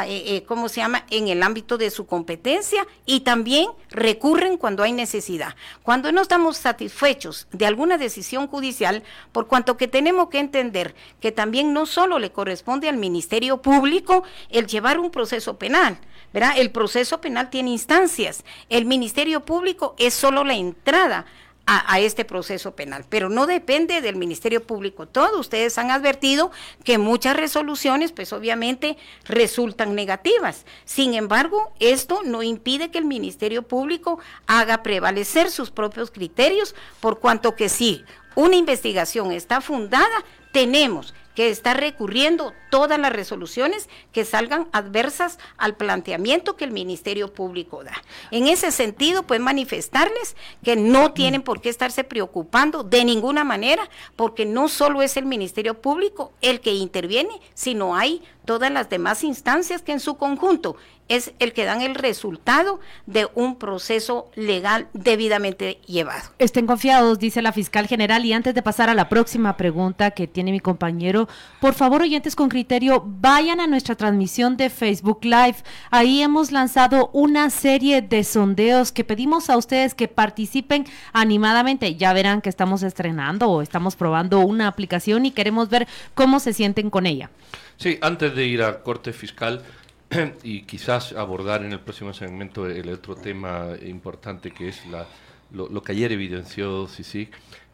eh, 0.05 0.23
eh, 0.27 0.43
¿cómo 0.47 0.69
se 0.69 0.81
llama?, 0.81 1.05
en 1.09 1.27
el 1.27 1.41
ámbito 1.41 1.77
de 1.77 1.89
su 1.89 2.05
competencia 2.05 2.85
y 3.05 3.21
también 3.21 3.69
recurren 3.89 4.57
cuando 4.57 4.83
hay 4.83 4.91
necesidad. 4.91 5.55
Cuando 5.81 6.11
no 6.11 6.21
estamos 6.21 6.57
satisfechos 6.57 7.47
de 7.51 7.65
alguna 7.65 7.97
decisión 7.97 8.47
judicial, 8.47 9.03
por 9.31 9.47
cuanto 9.47 9.77
que 9.77 9.87
tenemos 9.87 10.29
que 10.29 10.39
entender 10.39 10.95
que 11.19 11.31
también 11.31 11.73
no 11.73 11.85
solo 11.85 12.19
le 12.19 12.31
corresponde 12.31 12.89
al 12.89 12.97
Ministerio 12.97 13.61
Público 13.61 14.23
el 14.49 14.67
llevar 14.67 14.99
un 14.99 15.11
proceso 15.11 15.57
penal, 15.57 15.97
¿verdad? 16.33 16.53
El 16.57 16.71
proceso 16.71 17.21
penal 17.21 17.49
tiene 17.49 17.71
instancias. 17.71 18.43
El 18.69 18.85
Ministerio 18.85 19.45
Público 19.45 19.95
es 19.97 20.13
solo 20.13 20.43
la 20.43 20.55
entrada 20.55 21.25
a, 21.65 21.99
este 21.99 22.25
proceso 22.25 22.75
penal, 22.75 23.05
pero 23.07 23.29
no 23.29 23.47
depende 23.47 24.01
del 24.01 24.17
Ministerio 24.17 24.63
Público. 24.63 25.07
Todos 25.07 25.39
ustedes 25.39 25.77
han 25.77 25.91
advertido 25.91 26.51
que 26.83 26.97
muchas 26.97 27.37
resoluciones, 27.37 28.11
pues 28.11 28.33
obviamente, 28.33 28.97
resultan 29.25 29.95
negativas. 29.95 30.65
Sin 30.83 31.13
embargo, 31.13 31.71
esto 31.79 32.21
no 32.23 32.43
impide 32.43 32.91
que 32.91 32.97
el 32.97 33.05
Ministerio 33.05 33.63
Público 33.63 34.19
haga 34.45 34.83
prevalecer 34.83 35.49
sus 35.49 35.71
propios 35.71 36.11
criterios, 36.11 36.75
por 36.99 37.19
cuanto 37.19 37.55
que 37.55 37.69
sí, 37.69 38.03
una 38.35 38.55
investigación 38.55 39.31
está 39.31 39.61
fundada, 39.61 40.25
tenemos 40.51 41.13
que 41.35 41.49
está 41.49 41.73
recurriendo 41.73 42.53
todas 42.69 42.99
las 42.99 43.11
resoluciones 43.11 43.89
que 44.11 44.25
salgan 44.25 44.67
adversas 44.71 45.39
al 45.57 45.75
planteamiento 45.75 46.55
que 46.55 46.65
el 46.65 46.71
Ministerio 46.71 47.33
Público 47.33 47.83
da. 47.83 47.93
En 48.31 48.47
ese 48.47 48.71
sentido, 48.71 49.23
pues 49.23 49.39
manifestarles 49.39 50.35
que 50.63 50.75
no 50.75 51.13
tienen 51.13 51.41
por 51.41 51.61
qué 51.61 51.69
estarse 51.69 52.03
preocupando 52.03 52.83
de 52.83 53.05
ninguna 53.05 53.43
manera, 53.43 53.89
porque 54.15 54.45
no 54.45 54.67
solo 54.67 55.01
es 55.01 55.17
el 55.17 55.25
Ministerio 55.25 55.81
Público 55.81 56.33
el 56.41 56.61
que 56.61 56.73
interviene, 56.73 57.41
sino 57.53 57.95
hay 57.95 58.21
todas 58.45 58.71
las 58.71 58.89
demás 58.89 59.23
instancias 59.23 59.81
que 59.81 59.93
en 59.93 59.99
su 59.99 60.17
conjunto 60.17 60.75
es 61.09 61.33
el 61.39 61.53
que 61.53 61.65
dan 61.65 61.81
el 61.81 61.95
resultado 61.95 62.79
de 63.05 63.27
un 63.35 63.57
proceso 63.57 64.31
legal 64.35 64.87
debidamente 64.93 65.79
llevado. 65.85 66.29
Estén 66.39 66.65
confiados, 66.65 67.19
dice 67.19 67.41
la 67.41 67.51
fiscal 67.51 67.87
general. 67.87 68.25
Y 68.25 68.33
antes 68.33 68.55
de 68.55 68.61
pasar 68.61 68.89
a 68.89 68.93
la 68.93 69.09
próxima 69.09 69.57
pregunta 69.57 70.11
que 70.11 70.27
tiene 70.27 70.51
mi 70.51 70.59
compañero, 70.59 71.27
por 71.59 71.73
favor, 71.73 72.01
oyentes 72.01 72.35
con 72.35 72.49
criterio, 72.49 73.03
vayan 73.05 73.59
a 73.59 73.67
nuestra 73.67 73.95
transmisión 73.95 74.57
de 74.57 74.69
Facebook 74.69 75.19
Live. 75.23 75.57
Ahí 75.91 76.21
hemos 76.21 76.51
lanzado 76.51 77.09
una 77.13 77.49
serie 77.49 78.01
de 78.01 78.23
sondeos 78.23 78.91
que 78.91 79.03
pedimos 79.03 79.49
a 79.49 79.57
ustedes 79.57 79.93
que 79.95 80.07
participen 80.07 80.85
animadamente. 81.11 81.95
Ya 81.95 82.13
verán 82.13 82.41
que 82.41 82.49
estamos 82.49 82.83
estrenando 82.83 83.49
o 83.49 83.61
estamos 83.61 83.95
probando 83.95 84.39
una 84.39 84.67
aplicación 84.67 85.25
y 85.25 85.31
queremos 85.31 85.69
ver 85.69 85.87
cómo 86.13 86.39
se 86.39 86.53
sienten 86.53 86.89
con 86.89 87.05
ella. 87.05 87.29
Sí, 87.77 87.97
antes 88.01 88.35
de 88.35 88.45
ir 88.45 88.61
al 88.61 88.83
corte 88.83 89.13
fiscal, 89.13 89.63
y 90.43 90.63
quizás 90.63 91.13
abordar 91.13 91.63
en 91.63 91.71
el 91.71 91.79
próximo 91.79 92.13
segmento 92.13 92.67
el 92.67 92.89
otro 92.89 93.15
tema 93.15 93.69
importante 93.85 94.51
que 94.51 94.69
es 94.69 94.85
la, 94.87 95.07
lo, 95.53 95.81
que 95.81 95.91
ayer 95.91 96.11
evidenció 96.11 96.87
CICIG. 96.87 97.29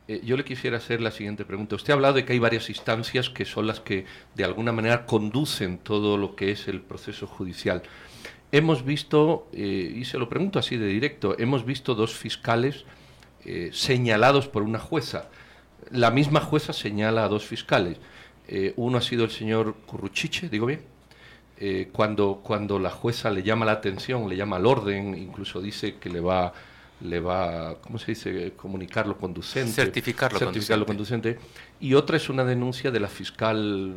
Eh, 0.08 0.22
yo 0.24 0.38
le 0.38 0.44
quisiera 0.44 0.78
hacer 0.78 1.02
la 1.02 1.12
siguiente 1.12 1.46
pregunta. 1.46 1.76
Usted 1.76 1.92
ha 1.92 1.96
hablado 1.96 2.16
de 2.16 2.26
que 2.26 2.34
hay 2.34 2.40
varias 2.40 2.70
instancias 2.70 3.30
que 3.30 3.46
son 3.46 3.68
las 3.68 3.80
que 3.80 4.06
de 4.36 4.44
alguna 4.44 4.72
manera 4.72 5.06
conducen 5.06 5.78
todo 5.78 6.18
lo 6.18 6.36
que 6.36 6.52
es 6.52 6.68
el 6.68 6.82
proceso 6.82 7.28
judicial. 7.28 7.84
Hemos 8.52 8.84
visto, 8.84 9.48
eh, 9.54 9.94
y 9.96 10.06
se 10.06 10.18
lo 10.18 10.28
pregunto 10.28 10.58
así 10.58 10.78
de 10.78 10.88
directo, 10.88 11.38
hemos 11.38 11.66
visto 11.66 11.94
dos 11.94 12.16
fiscales 12.16 12.86
eh, 13.46 13.70
señalados 13.72 14.48
por 14.48 14.64
una 14.64 14.80
jueza. 14.80 15.30
La 15.92 16.10
misma 16.10 16.42
jueza 16.42 16.74
señala 16.74 17.24
a 17.24 17.28
dos 17.28 17.46
fiscales. 17.46 17.98
uno 18.76 18.98
ha 18.98 19.02
sido 19.02 19.26
el 19.26 19.30
señor 19.30 19.76
Curruchiche, 19.86 20.50
digo 20.50 20.66
bien, 20.66 20.82
eh, 21.60 21.90
cuando, 21.92 22.42
cuando 22.44 22.80
la 22.80 22.90
jueza 22.90 23.30
le 23.30 23.44
llama 23.44 23.66
la 23.66 23.74
atención, 23.74 24.30
le 24.30 24.36
llama 24.36 24.56
al 24.56 24.66
orden, 24.66 25.14
incluso 25.16 25.62
dice 25.62 25.96
que 25.96 26.10
le 26.10 26.22
va, 26.22 26.54
le 27.02 27.20
va 27.20 27.76
¿cómo 27.82 28.00
se 28.00 28.12
dice?, 28.12 28.54
comunicarlo 28.56 29.18
conducente. 29.18 29.74
Certificarlo, 29.74 30.40
certificarlo 30.40 30.86
conducente. 30.86 31.38
Y 31.80 31.94
otra 31.96 32.18
es 32.18 32.30
una 32.30 32.46
denuncia 32.46 32.92
de 32.92 33.00
la 33.00 33.10
fiscal, 33.10 33.94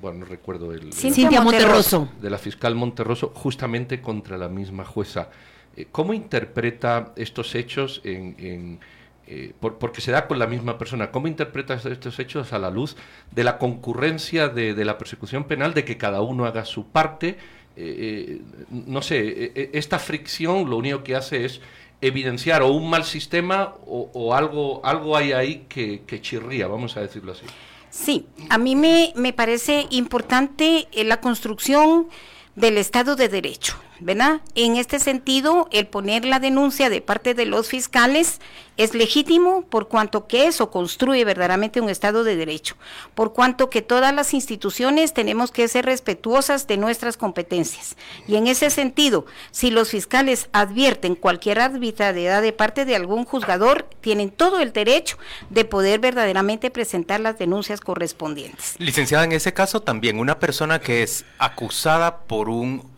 bueno, 0.00 0.20
no 0.20 0.24
recuerdo 0.26 0.72
el... 0.72 0.92
Cintia 0.92 1.40
Monterroso. 1.40 2.08
De 2.20 2.30
la 2.30 2.38
fiscal 2.38 2.74
Monterroso, 2.74 3.32
justamente 3.34 4.00
contra 4.00 4.38
la 4.38 4.48
misma 4.48 4.84
jueza. 4.84 5.30
Eh, 5.76 5.88
¿Cómo 5.90 6.14
interpreta 6.14 7.12
estos 7.16 7.54
hechos 7.56 8.00
en 8.04 8.78
eh, 9.26 9.54
porque 9.58 10.02
se 10.02 10.12
da 10.12 10.26
con 10.26 10.38
la 10.38 10.46
misma 10.46 10.76
persona. 10.76 11.10
¿Cómo 11.10 11.28
interpretas 11.28 11.86
estos 11.86 12.18
hechos 12.18 12.52
a 12.52 12.58
la 12.58 12.70
luz 12.70 12.96
de 13.30 13.42
la 13.42 13.56
concurrencia 13.56 14.48
de, 14.48 14.84
la 14.84 14.98
persecución 14.98 15.44
penal, 15.44 15.72
de 15.72 15.84
que 15.84 15.96
cada 15.96 16.20
uno 16.20 16.44
haga 16.44 16.64
su 16.64 16.88
parte? 16.88 17.38
Eh, 17.76 18.40
eh, 18.40 18.40
no 18.70 19.00
sé, 19.02 19.70
esta 19.72 19.98
fricción 19.98 20.68
lo 20.68 20.76
único 20.76 21.02
que 21.02 21.16
hace 21.16 21.44
es 21.44 21.60
evidenciar 22.00 22.62
o 22.62 22.68
un 22.68 22.90
mal 22.90 23.04
sistema 23.04 23.74
o, 23.86 24.34
algo, 24.34 24.84
algo 24.84 25.16
hay 25.16 25.32
ahí 25.32 25.66
que, 25.68 26.20
chirría, 26.20 26.66
vamos 26.66 26.96
a 26.96 27.00
decirlo 27.00 27.32
así. 27.32 27.46
Sí, 27.88 28.26
a 28.50 28.58
mí 28.58 28.76
me, 28.76 29.12
me 29.16 29.32
parece 29.32 29.86
importante 29.90 30.86
la 30.92 31.20
construcción 31.20 32.08
del 32.56 32.76
Estado 32.76 33.16
de 33.16 33.28
Derecho. 33.28 33.76
¿Verdad? 34.00 34.40
En 34.54 34.76
este 34.76 34.98
sentido, 34.98 35.68
el 35.72 35.86
poner 35.86 36.24
la 36.24 36.40
denuncia 36.40 36.90
de 36.90 37.00
parte 37.00 37.34
de 37.34 37.46
los 37.46 37.68
fiscales 37.68 38.40
es 38.76 38.94
legítimo 38.94 39.62
por 39.62 39.88
cuanto 39.88 40.26
que 40.26 40.46
eso 40.46 40.70
construye 40.70 41.24
verdaderamente 41.24 41.80
un 41.80 41.88
Estado 41.88 42.24
de 42.24 42.36
Derecho, 42.36 42.76
por 43.14 43.32
cuanto 43.32 43.70
que 43.70 43.82
todas 43.82 44.12
las 44.12 44.34
instituciones 44.34 45.14
tenemos 45.14 45.52
que 45.52 45.68
ser 45.68 45.84
respetuosas 45.84 46.66
de 46.66 46.76
nuestras 46.76 47.16
competencias. 47.16 47.96
Y 48.26 48.36
en 48.36 48.48
ese 48.48 48.70
sentido, 48.70 49.26
si 49.52 49.70
los 49.70 49.90
fiscales 49.90 50.48
advierten 50.52 51.14
cualquier 51.14 51.60
arbitrariedad 51.60 52.42
de 52.42 52.52
parte 52.52 52.84
de 52.84 52.96
algún 52.96 53.24
juzgador, 53.24 53.86
tienen 54.00 54.30
todo 54.30 54.60
el 54.60 54.72
derecho 54.72 55.18
de 55.50 55.64
poder 55.64 56.00
verdaderamente 56.00 56.70
presentar 56.70 57.20
las 57.20 57.38
denuncias 57.38 57.80
correspondientes. 57.80 58.74
Licenciada, 58.78 59.24
en 59.24 59.32
ese 59.32 59.52
caso 59.52 59.80
también 59.80 60.18
una 60.18 60.40
persona 60.40 60.80
que 60.80 61.02
es 61.02 61.24
acusada 61.38 62.18
por 62.26 62.48
un 62.48 62.93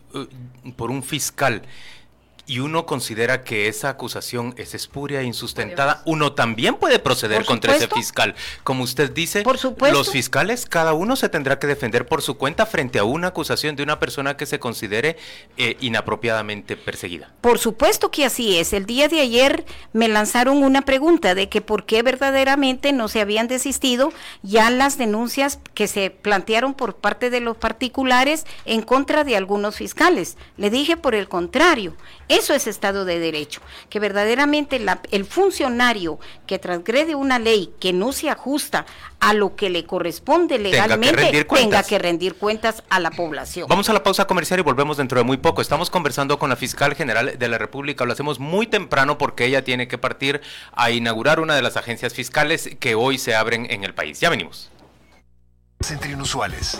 por 0.75 0.91
un 0.91 1.03
fiscal 1.03 1.61
y 2.47 2.59
uno 2.59 2.85
considera 2.85 3.43
que 3.43 3.67
esa 3.67 3.89
acusación 3.89 4.55
es 4.57 4.73
espuria 4.73 5.19
e 5.21 5.25
insustentada, 5.25 6.01
uno 6.05 6.31
también 6.31 6.75
puede 6.75 6.97
proceder 6.97 7.43
contra 7.43 7.75
ese 7.75 7.89
fiscal. 7.89 8.35
Como 8.63 8.83
usted 8.83 9.11
dice, 9.11 9.43
los 9.91 10.09
fiscales, 10.09 10.65
cada 10.65 10.93
uno 10.93 11.17
se 11.17 11.27
tendrá 11.27 11.59
que 11.59 11.67
defender 11.67 12.05
por 12.05 12.21
su 12.21 12.37
cuenta 12.37 12.65
frente 12.65 12.99
a 12.99 13.03
una 13.03 13.27
acusación 13.27 13.75
de 13.75 13.83
una 13.83 13.99
persona 13.99 14.37
que 14.37 14.45
se 14.45 14.59
considere 14.59 15.17
eh, 15.57 15.75
inapropiadamente 15.81 16.77
perseguida. 16.77 17.33
Por 17.41 17.59
supuesto 17.59 18.11
que 18.11 18.23
así 18.25 18.57
es. 18.57 18.71
El 18.71 18.85
día 18.85 19.09
de 19.09 19.19
ayer 19.19 19.65
me 19.91 20.07
lanzaron 20.07 20.63
una 20.63 20.83
pregunta 20.83 21.35
de 21.35 21.49
que 21.49 21.61
por 21.61 21.85
qué 21.85 22.01
verdaderamente 22.01 22.93
no 22.93 23.09
se 23.09 23.19
habían 23.19 23.49
desistido 23.49 24.13
ya 24.41 24.69
las 24.69 24.97
denuncias 24.97 25.59
que 25.73 25.87
se 25.87 26.11
plantearon 26.11 26.73
por 26.73 26.95
parte 26.95 27.29
de 27.29 27.41
los 27.41 27.57
particulares 27.57 28.45
en 28.63 28.81
contra 28.81 29.25
de 29.25 29.35
algunos 29.35 29.75
fiscales. 29.75 30.37
Le 30.55 30.69
dije 30.69 30.95
por 30.95 31.13
el 31.13 31.27
contrario, 31.27 31.95
eso 32.37 32.53
es 32.53 32.67
Estado 32.67 33.05
de 33.05 33.19
Derecho, 33.19 33.61
que 33.89 33.99
verdaderamente 33.99 34.79
el 35.11 35.25
funcionario 35.25 36.19
que 36.45 36.59
transgrede 36.59 37.15
una 37.15 37.39
ley 37.39 37.73
que 37.79 37.93
no 37.93 38.11
se 38.11 38.29
ajusta 38.29 38.85
a 39.19 39.33
lo 39.33 39.55
que 39.55 39.69
le 39.69 39.85
corresponde 39.85 40.59
legalmente 40.59 41.43
tenga 41.45 41.83
que, 41.83 41.97
rendir 41.97 42.35
cuentas 42.35 42.83
a 42.89 42.99
la 42.99 43.11
población. 43.11 43.67
Vamos 43.67 43.89
a 43.89 43.93
la 43.93 44.03
pausa 44.03 44.25
comercial 44.25 44.59
y 44.59 44.63
volvemos 44.63 44.97
dentro 44.97 45.17
de 45.17 45.23
muy 45.23 45.37
poco. 45.37 45.61
Estamos 45.61 45.89
conversando 45.89 46.37
con 46.37 46.49
la 46.49 46.55
fiscal 46.55 46.95
general 46.95 47.37
de 47.37 47.47
la 47.47 47.57
República, 47.57 48.05
lo 48.05 48.13
hacemos 48.13 48.39
muy 48.39 48.67
temprano 48.67 49.17
porque 49.17 49.45
ella 49.45 49.63
tiene 49.63 49.87
que 49.87 49.97
partir 49.97 50.41
a 50.73 50.91
inaugurar 50.91 51.39
una 51.39 51.55
de 51.55 51.61
las 51.61 51.77
agencias 51.77 52.13
fiscales 52.13 52.69
que 52.79 52.95
hoy 52.95 53.17
se 53.17 53.35
abren 53.35 53.67
en 53.69 53.83
el 53.83 53.93
país. 53.93 54.19
Ya 54.19 54.29
venimos. 54.29 54.69
Entre 55.89 56.11
inusuales. 56.11 56.77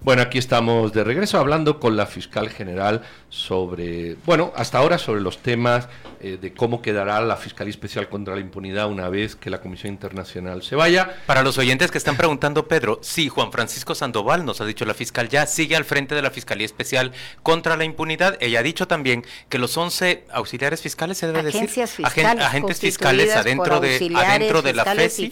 Bueno, 0.00 0.22
aquí 0.22 0.38
estamos 0.38 0.92
de 0.92 1.02
regreso 1.02 1.38
hablando 1.38 1.80
con 1.80 1.96
la 1.96 2.06
fiscal 2.06 2.48
general 2.50 3.02
sobre, 3.30 4.16
bueno, 4.24 4.52
hasta 4.56 4.78
ahora 4.78 4.96
sobre 4.98 5.20
los 5.20 5.38
temas 5.38 5.88
eh, 6.20 6.38
de 6.40 6.52
cómo 6.52 6.80
quedará 6.80 7.20
la 7.20 7.36
Fiscalía 7.36 7.70
Especial 7.70 8.08
contra 8.08 8.34
la 8.34 8.40
Impunidad 8.40 8.88
una 8.90 9.08
vez 9.08 9.36
que 9.36 9.50
la 9.50 9.60
Comisión 9.60 9.92
Internacional 9.92 10.62
se 10.62 10.76
vaya. 10.76 11.16
Para 11.26 11.42
los 11.42 11.58
oyentes 11.58 11.90
que 11.90 11.98
están 11.98 12.16
preguntando, 12.16 12.66
Pedro, 12.66 12.98
sí, 13.02 13.28
Juan 13.28 13.52
Francisco 13.52 13.94
Sandoval, 13.94 14.44
nos 14.44 14.60
ha 14.60 14.64
dicho 14.64 14.84
la 14.86 14.94
fiscal, 14.94 15.28
ya 15.28 15.46
sigue 15.46 15.76
al 15.76 15.84
frente 15.84 16.14
de 16.14 16.22
la 16.22 16.30
Fiscalía 16.30 16.64
Especial 16.64 17.12
contra 17.42 17.76
la 17.76 17.84
Impunidad. 17.84 18.38
Ella 18.40 18.60
ha 18.60 18.62
dicho 18.62 18.88
también 18.88 19.24
que 19.48 19.58
los 19.58 19.76
11 19.76 20.24
auxiliares 20.30 20.80
fiscales, 20.80 21.18
se 21.18 21.26
debe 21.26 21.42
decir, 21.42 21.68
fiscales, 21.68 22.44
agentes 22.44 22.80
fiscales 22.80 23.36
adentro 23.36 23.80
de, 23.80 24.10
adentro 24.16 24.62
de 24.62 24.72
la 24.72 24.84
FESI, 24.84 25.30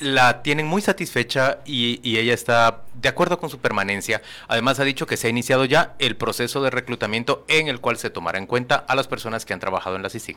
la 0.00 0.42
tienen 0.42 0.66
muy 0.66 0.82
satisfecha 0.82 1.60
y, 1.64 2.00
y 2.08 2.18
ella 2.18 2.34
está 2.34 2.82
de 2.94 3.08
acuerdo 3.08 3.38
con 3.38 3.50
su 3.50 3.58
permanencia. 3.58 4.20
Además 4.48 4.78
ha 4.80 4.84
dicho 4.84 5.06
que 5.06 5.16
se 5.16 5.26
ha 5.26 5.30
iniciado 5.30 5.64
ya 5.64 5.94
el 5.98 6.16
proceso 6.16 6.62
de 6.62 6.70
reclutamiento 6.70 7.29
en 7.48 7.68
el 7.68 7.80
cual 7.80 7.96
se 7.96 8.10
tomará 8.10 8.38
en 8.38 8.46
cuenta 8.46 8.76
a 8.76 8.94
las 8.94 9.08
personas 9.08 9.44
que 9.44 9.52
han 9.52 9.60
trabajado 9.60 9.96
en 9.96 10.02
la 10.02 10.10
CICIG. 10.10 10.36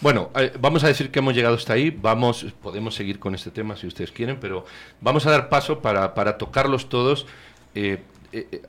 Bueno, 0.00 0.30
eh, 0.36 0.52
vamos 0.60 0.84
a 0.84 0.88
decir 0.88 1.10
que 1.10 1.20
hemos 1.20 1.34
llegado 1.34 1.54
hasta 1.54 1.72
ahí, 1.72 1.90
vamos, 1.90 2.46
podemos 2.62 2.94
seguir 2.94 3.18
con 3.18 3.34
este 3.34 3.50
tema 3.50 3.76
si 3.76 3.86
ustedes 3.86 4.12
quieren, 4.12 4.38
pero 4.40 4.66
vamos 5.00 5.26
a 5.26 5.30
dar 5.30 5.48
paso 5.48 5.80
para, 5.80 6.14
para 6.14 6.36
tocarlos 6.36 6.88
todos. 6.88 7.26
Eh, 7.74 8.02
eh, 8.32 8.62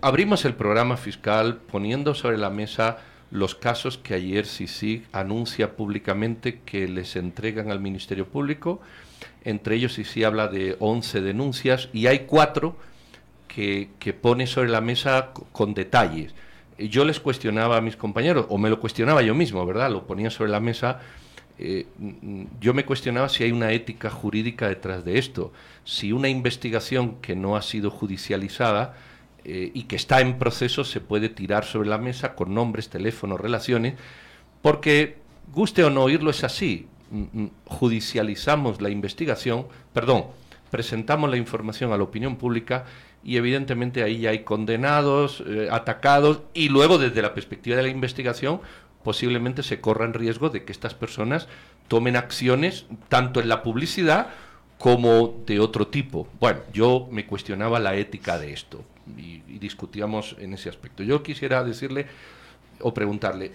abrimos 0.00 0.44
el 0.44 0.54
programa 0.54 0.96
fiscal 0.96 1.56
poniendo 1.56 2.14
sobre 2.14 2.38
la 2.38 2.50
mesa 2.50 2.98
los 3.30 3.54
casos 3.54 3.98
que 3.98 4.14
ayer 4.14 4.46
CICIG 4.46 5.06
anuncia 5.12 5.74
públicamente 5.74 6.60
que 6.64 6.86
les 6.86 7.16
entregan 7.16 7.70
al 7.70 7.80
Ministerio 7.80 8.28
Público. 8.28 8.80
Entre 9.44 9.76
ellos 9.76 9.94
CICIG 9.94 10.24
habla 10.24 10.48
de 10.48 10.76
11 10.78 11.20
denuncias 11.20 11.88
y 11.92 12.06
hay 12.06 12.20
cuatro 12.20 12.76
que, 13.48 13.90
que 13.98 14.12
pone 14.12 14.46
sobre 14.46 14.68
la 14.68 14.80
mesa 14.80 15.30
con 15.52 15.74
detalles 15.74 16.34
yo 16.78 17.04
les 17.04 17.20
cuestionaba 17.20 17.76
a 17.76 17.80
mis 17.80 17.96
compañeros, 17.96 18.46
o 18.48 18.58
me 18.58 18.70
lo 18.70 18.80
cuestionaba 18.80 19.22
yo 19.22 19.34
mismo, 19.34 19.64
¿verdad? 19.66 19.90
Lo 19.90 20.06
ponía 20.06 20.30
sobre 20.30 20.50
la 20.50 20.60
mesa. 20.60 21.00
Eh, 21.58 21.86
yo 22.60 22.74
me 22.74 22.84
cuestionaba 22.84 23.28
si 23.28 23.44
hay 23.44 23.52
una 23.52 23.72
ética 23.72 24.10
jurídica 24.10 24.68
detrás 24.68 25.04
de 25.04 25.18
esto, 25.18 25.52
si 25.84 26.12
una 26.12 26.28
investigación 26.28 27.16
que 27.20 27.36
no 27.36 27.56
ha 27.56 27.62
sido 27.62 27.90
judicializada 27.90 28.96
eh, 29.44 29.70
y 29.72 29.84
que 29.84 29.94
está 29.94 30.20
en 30.20 30.38
proceso 30.38 30.82
se 30.82 31.00
puede 31.00 31.28
tirar 31.28 31.64
sobre 31.64 31.88
la 31.88 31.98
mesa 31.98 32.34
con 32.34 32.54
nombres, 32.54 32.88
teléfonos, 32.88 33.40
relaciones, 33.40 33.94
porque, 34.62 35.18
guste 35.52 35.84
o 35.84 35.90
no 35.90 36.02
oírlo, 36.02 36.30
es 36.30 36.42
así. 36.42 36.88
Mm, 37.10 37.22
mm, 37.42 37.50
judicializamos 37.66 38.80
la 38.80 38.90
investigación, 38.90 39.66
perdón, 39.92 40.24
presentamos 40.74 41.30
la 41.30 41.36
información 41.36 41.92
a 41.92 41.96
la 41.96 42.02
opinión 42.02 42.34
pública 42.34 42.84
y 43.22 43.36
evidentemente 43.36 44.02
ahí 44.02 44.18
ya 44.18 44.30
hay 44.30 44.40
condenados, 44.40 45.44
eh, 45.46 45.68
atacados 45.70 46.40
y 46.52 46.68
luego 46.68 46.98
desde 46.98 47.22
la 47.22 47.32
perspectiva 47.32 47.76
de 47.76 47.84
la 47.84 47.90
investigación 47.90 48.60
posiblemente 49.04 49.62
se 49.62 49.80
corra 49.80 50.04
en 50.04 50.14
riesgo 50.14 50.50
de 50.50 50.64
que 50.64 50.72
estas 50.72 50.92
personas 50.92 51.46
tomen 51.86 52.16
acciones 52.16 52.86
tanto 53.08 53.40
en 53.40 53.48
la 53.48 53.62
publicidad 53.62 54.30
como 54.76 55.44
de 55.46 55.60
otro 55.60 55.86
tipo. 55.86 56.26
Bueno, 56.40 56.62
yo 56.72 57.06
me 57.08 57.24
cuestionaba 57.24 57.78
la 57.78 57.94
ética 57.94 58.36
de 58.40 58.52
esto 58.52 58.84
y, 59.16 59.42
discutíamos 59.60 60.34
en 60.40 60.54
ese 60.54 60.70
aspecto. 60.70 61.04
Yo 61.04 61.22
quisiera 61.22 61.62
decirle 61.62 62.08
o 62.80 62.92
preguntarle, 62.92 63.52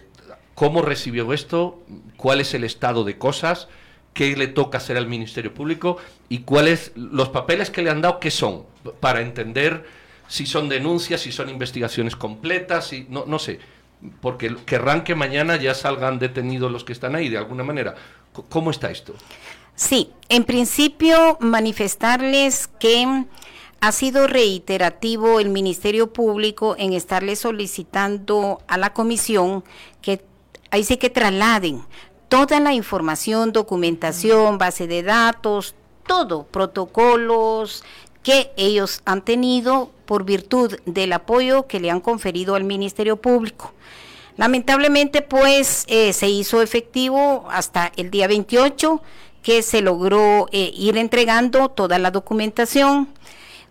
¿cómo 0.55 0.81
recibió 0.83 1.33
esto? 1.33 1.83
¿Cuál 2.15 2.39
es 2.39 2.53
el 2.53 2.63
estado 2.63 3.03
de 3.03 3.17
cosas? 3.17 3.67
¿Qué 4.13 4.35
le 4.35 4.47
toca 4.47 4.79
hacer 4.79 4.97
al 4.97 5.07
Ministerio 5.07 5.53
Público? 5.53 5.97
¿Y 6.27 6.39
cuáles 6.39 6.91
los 6.95 7.29
papeles 7.29 7.69
que 7.69 7.81
le 7.81 7.89
han 7.89 8.01
dado, 8.01 8.19
qué 8.19 8.31
son? 8.31 8.63
Para 8.99 9.21
entender 9.21 9.85
si 10.27 10.45
son 10.45 10.69
denuncias, 10.69 11.21
si 11.21 11.31
son 11.31 11.49
investigaciones 11.49 12.15
completas, 12.15 12.93
y 12.93 13.05
no, 13.09 13.25
no 13.25 13.39
sé 13.39 13.59
porque 14.21 14.55
querrán 14.65 15.03
que 15.03 15.15
mañana 15.15 15.57
ya 15.57 15.73
salgan 15.73 16.19
detenidos 16.19 16.71
los 16.71 16.83
que 16.83 16.93
están 16.93 17.15
ahí 17.15 17.29
de 17.29 17.37
alguna 17.37 17.63
manera. 17.63 17.95
¿Cómo 18.49 18.71
está 18.71 18.89
esto? 18.89 19.13
Sí, 19.75 20.11
en 20.29 20.43
principio 20.43 21.37
manifestarles 21.39 22.69
que 22.79 23.25
ha 23.81 23.91
sido 23.91 24.27
reiterativo 24.27 25.39
el 25.39 25.49
Ministerio 25.49 26.11
Público 26.11 26.75
en 26.77 26.93
estarle 26.93 27.35
solicitando 27.35 28.61
a 28.67 28.77
la 28.77 28.93
comisión 28.93 29.63
que 30.01 30.21
ahí 30.71 30.83
sí 30.83 30.97
que 30.97 31.09
trasladen 31.09 31.81
toda 32.29 32.59
la 32.59 32.73
información, 32.73 33.51
documentación, 33.51 34.57
base 34.57 34.87
de 34.87 35.03
datos, 35.03 35.75
todo, 36.07 36.43
protocolos 36.43 37.83
que 38.23 38.51
ellos 38.57 39.01
han 39.05 39.23
tenido 39.23 39.91
por 40.05 40.23
virtud 40.23 40.77
del 40.85 41.13
apoyo 41.13 41.67
que 41.67 41.79
le 41.79 41.91
han 41.91 41.99
conferido 41.99 42.55
al 42.55 42.63
Ministerio 42.63 43.17
Público. 43.17 43.73
Lamentablemente, 44.37 45.21
pues, 45.21 45.85
eh, 45.87 46.13
se 46.13 46.29
hizo 46.29 46.61
efectivo 46.61 47.47
hasta 47.51 47.91
el 47.97 48.09
día 48.09 48.27
28 48.27 49.01
que 49.41 49.61
se 49.61 49.81
logró 49.81 50.47
eh, 50.51 50.71
ir 50.73 50.97
entregando 50.97 51.69
toda 51.69 51.99
la 51.99 52.11
documentación. 52.11 53.09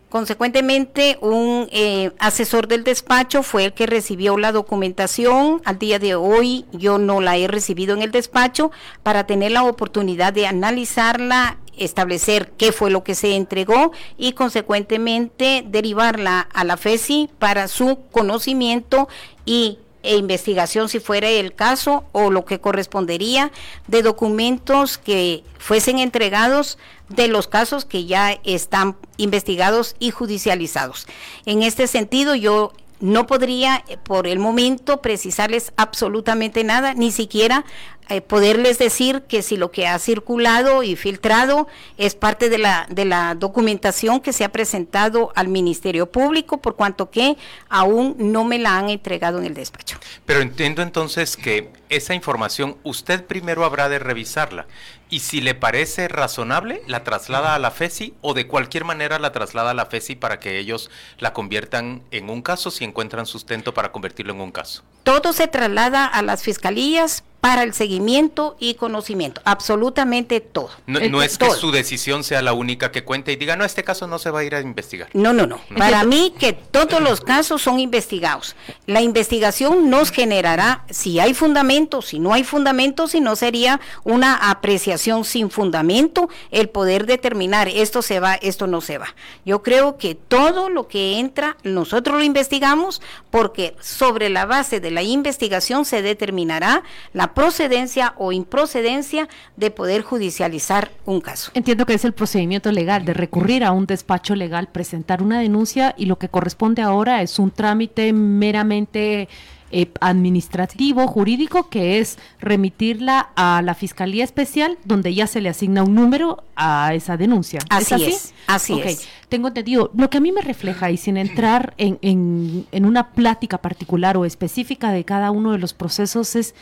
Consecuentemente, 0.09 1.19
un 1.21 1.69
eh, 1.71 2.13
asesor 2.19 2.67
del 2.67 2.83
despacho 2.83 3.43
fue 3.43 3.67
el 3.67 3.73
que 3.75 3.87
recibió 3.87 4.39
la 4.39 4.53
documentación. 4.53 5.61
Al 5.67 5.79
día 5.79 5.99
de 5.99 6.15
hoy 6.15 6.65
yo 6.73 6.97
no 6.99 7.21
la 7.21 7.37
he 7.37 7.47
recibido 7.47 7.95
en 7.95 8.01
el 8.01 8.11
despacho 8.11 8.71
para 9.03 9.27
tener 9.27 9.53
la 9.53 9.65
oportunidad 9.65 10.33
de 10.33 10.47
analizarla 10.47 11.59
establecer 11.77 12.51
qué 12.57 12.73
fue 12.73 12.91
lo 12.91 13.05
que 13.05 13.15
se 13.15 13.37
entregó 13.37 13.93
y 14.17 14.33
consecuentemente 14.33 15.65
derivarla 15.67 16.41
a 16.41 16.65
la 16.65 16.77
FESI 16.77 17.31
para 17.39 17.69
su 17.69 18.01
conocimiento 18.11 19.09
y 19.45 19.79
e 20.03 20.17
investigación 20.17 20.89
si 20.89 21.01
fuera 21.01 21.29
el 21.29 21.55
caso 21.55 22.05
o 22.13 22.31
lo 22.31 22.45
que 22.45 22.61
correspondería 22.61 23.51
de 23.87 24.03
documentos 24.03 24.99
que 24.99 25.45
fuesen 25.59 25.99
entregados 25.99 26.79
de 27.09 27.29
los 27.29 27.49
casos 27.49 27.85
que 27.85 28.05
ya 28.05 28.39
están 28.45 28.97
investigados 29.17 29.97
y 29.99 30.11
judicializados. 30.11 31.07
En 31.47 31.63
este 31.63 31.87
sentido, 31.87 32.35
yo 32.35 32.73
no 33.01 33.27
podría 33.27 33.85
eh, 33.89 33.97
por 33.97 34.27
el 34.27 34.39
momento 34.39 35.01
precisarles 35.01 35.73
absolutamente 35.77 36.65
nada, 36.65 36.95
ni 36.95 37.13
siquiera 37.13 37.65
eh, 38.09 38.21
poderles 38.21 38.79
decir 38.79 39.23
que 39.23 39.43
si 39.43 39.57
lo 39.57 39.71
que 39.71 39.87
ha 39.87 39.99
circulado 39.99 40.83
y 40.83 40.97
filtrado 40.97 41.69
es 41.97 42.15
parte 42.15 42.49
de 42.49 42.59
la, 42.59 42.87
de 42.91 43.05
la 43.05 43.35
documentación 43.35 44.21
que 44.21 44.33
se 44.33 44.45
ha 44.45 44.49
presentado 44.51 45.33
al 45.35 45.49
Ministerio 45.49 46.11
Público, 46.11 46.59
por 46.59 46.77
cuanto 46.77 47.11
que 47.11 47.37
aún 47.69 48.17
no 48.19 48.45
me 48.45 48.59
la 48.59 48.79
han 48.79 48.91
entregado 48.91 49.39
en 49.39 49.45
el 49.45 49.55
despacho. 49.55 49.99
Pero 50.25 50.41
entiendo 50.41 50.83
entonces 50.83 51.37
que 51.37 51.71
esa 51.89 52.15
información 52.15 52.77
usted 52.83 53.25
primero 53.25 53.65
habrá 53.65 53.89
de 53.89 53.99
revisarla 53.99 54.67
y 55.11 55.21
si 55.21 55.41
le 55.41 55.55
parece 55.55 56.09
razonable, 56.09 56.83
la 56.87 57.03
traslada 57.03 57.55
a 57.55 57.59
la 57.59 57.71
FESI 57.71 58.15
o 58.21 58.35
de 58.35 58.47
cualquier 58.47 58.85
manera 58.85 59.19
la 59.19 59.33
traslada 59.33 59.71
a 59.71 59.75
la 59.75 59.87
FESI 59.87 60.17
para 60.17 60.39
que 60.39 60.59
ellos 60.59 60.91
la 61.19 61.33
conviertan 61.33 62.03
en 62.11 62.29
un 62.29 62.43
caso 62.43 62.71
si 62.71 62.85
encuentran 62.85 63.27
sustento 63.27 63.73
para 63.73 63.91
convertirlo 63.91 64.35
en 64.35 64.41
un 64.41 64.53
caso. 64.53 64.83
Todo 65.05 65.33
se 65.33 65.49
traslada 65.49 66.05
a 66.05 66.23
las 66.23 66.43
fiscalías 66.43 67.25
para 67.41 67.63
el 67.63 67.73
seguimiento 67.73 68.57
y 68.59 68.75
conocimiento, 68.75 69.41
absolutamente 69.45 70.41
todo. 70.41 70.71
No, 70.87 71.23
es 71.23 71.39
que 71.39 71.51
su 71.51 71.71
decisión 71.71 72.25
sea 72.25 72.43
la 72.43 72.53
única 72.53 72.91
que 72.91 73.05
cuente 73.05 73.33
y 73.33 73.37
diga, 73.37 73.57
no, 73.57 73.65
este 73.65 73.85
caso 73.85 74.07
no 74.07 74.19
se 74.19 74.31
va 74.31 74.41
a 74.41 74.45
ir 74.45 74.55
a 74.55 74.61
investigar. 74.61 75.09
No, 75.13 75.33
no, 75.33 75.47
no. 75.47 75.61
Para 75.77 76.05
mí 76.05 76.35
que 76.39 76.53
todos 76.53 77.01
los 77.01 77.21
casos 77.21 77.63
son 77.63 77.79
investigados. 77.79 78.57
La 78.87 79.03
investigación 79.03 79.89
nos 79.89 80.11
generará 80.11 80.85
si 80.91 81.21
hay 81.21 81.33
fundamento, 81.33 82.03
si 82.03 82.19
no 82.19 82.33
hay 82.33 82.43
fundamento, 82.43 83.07
si 83.07 83.21
no 83.21 83.37
sería 83.37 83.81
una 84.05 84.51
apreciación 84.51 85.25
sin 85.25 85.51
fundamento 85.51 86.29
el 86.51 86.69
poder 86.69 87.07
determinar 87.07 87.69
esto 87.69 88.03
se 88.03 88.21
va, 88.21 88.35
esto 88.35 88.67
no 88.67 88.81
se 88.81 88.99
va. 88.99 89.15
Yo 89.45 89.63
creo 89.63 89.97
que 89.97 90.15
todo 90.15 90.69
lo 90.69 90.89
que 90.89 91.19
entra, 91.19 91.57
nosotros 91.63 92.19
lo 92.19 92.25
investigamos 92.25 93.01
porque 93.31 93.77
sobre 93.81 94.29
la 94.29 94.47
base 94.47 94.81
de 94.81 94.91
la 94.91 95.03
investigación 95.03 95.85
se 95.85 96.03
determinará 96.03 96.83
la 97.13 97.28
procedencia 97.35 98.15
o 98.17 98.33
improcedencia 98.33 99.29
de 99.57 99.71
poder 99.71 100.03
judicializar 100.03 100.91
un 101.05 101.21
caso. 101.21 101.51
Entiendo 101.55 101.87
que 101.87 101.95
es 101.95 102.05
el 102.05 102.13
procedimiento 102.13 102.73
legal 102.73 103.05
de 103.05 103.15
recurrir 103.15 103.65
a 103.65 103.73
un 103.73 103.87
despacho 103.87 104.35
legal, 104.35 104.69
presentar 104.69 105.23
una 105.23 105.41
denuncia 105.41 105.95
y 105.97 106.07
lo 106.07 106.19
que 106.19 106.29
corresponde 106.29 106.83
ahora 106.83 107.23
es 107.23 107.39
un 107.39 107.51
trámite 107.51 108.13
meramente 108.13 109.29
eh, 109.71 109.91
administrativo, 110.01 111.07
jurídico, 111.07 111.69
que 111.69 111.99
es 111.99 112.19
remitirla 112.41 113.29
a 113.37 113.61
la 113.61 113.75
Fiscalía 113.75 114.25
Especial, 114.25 114.79
donde 114.85 115.13
ya 115.13 115.27
se 115.27 115.43
le 115.43 115.51
asigna 115.51 115.83
un 115.83 115.95
número 115.95 116.43
a 116.57 116.95
esa 116.95 117.19
denuncia. 117.19 117.61
Así 117.69 117.95
¿Es 117.95 118.03
así, 118.03 118.35
así 118.47 118.81
es. 118.81 119.09
Tengo 119.29 119.49
entendido. 119.49 119.91
Lo 119.95 120.09
que 120.09 120.17
a 120.17 120.21
mí 120.21 120.33
me 120.33 120.41
refleja, 120.41 120.91
y 120.91 120.97
sin 120.97 121.19
entrar 121.19 121.75
en, 121.77 121.99
en, 122.01 122.67
en 122.73 122.87
una 122.87 123.11
plática 123.11 123.59
particular 123.59 124.17
o 124.17 124.25
específica 124.25 124.91
de 124.91 125.05
cada 125.05 125.31
uno 125.31 125.53
de 125.53 125.59
los 125.59 125.75
procesos, 125.75 126.35
es 126.35 126.55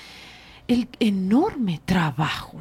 el 0.69 0.89
enorme 1.01 1.81
trabajo 1.85 2.59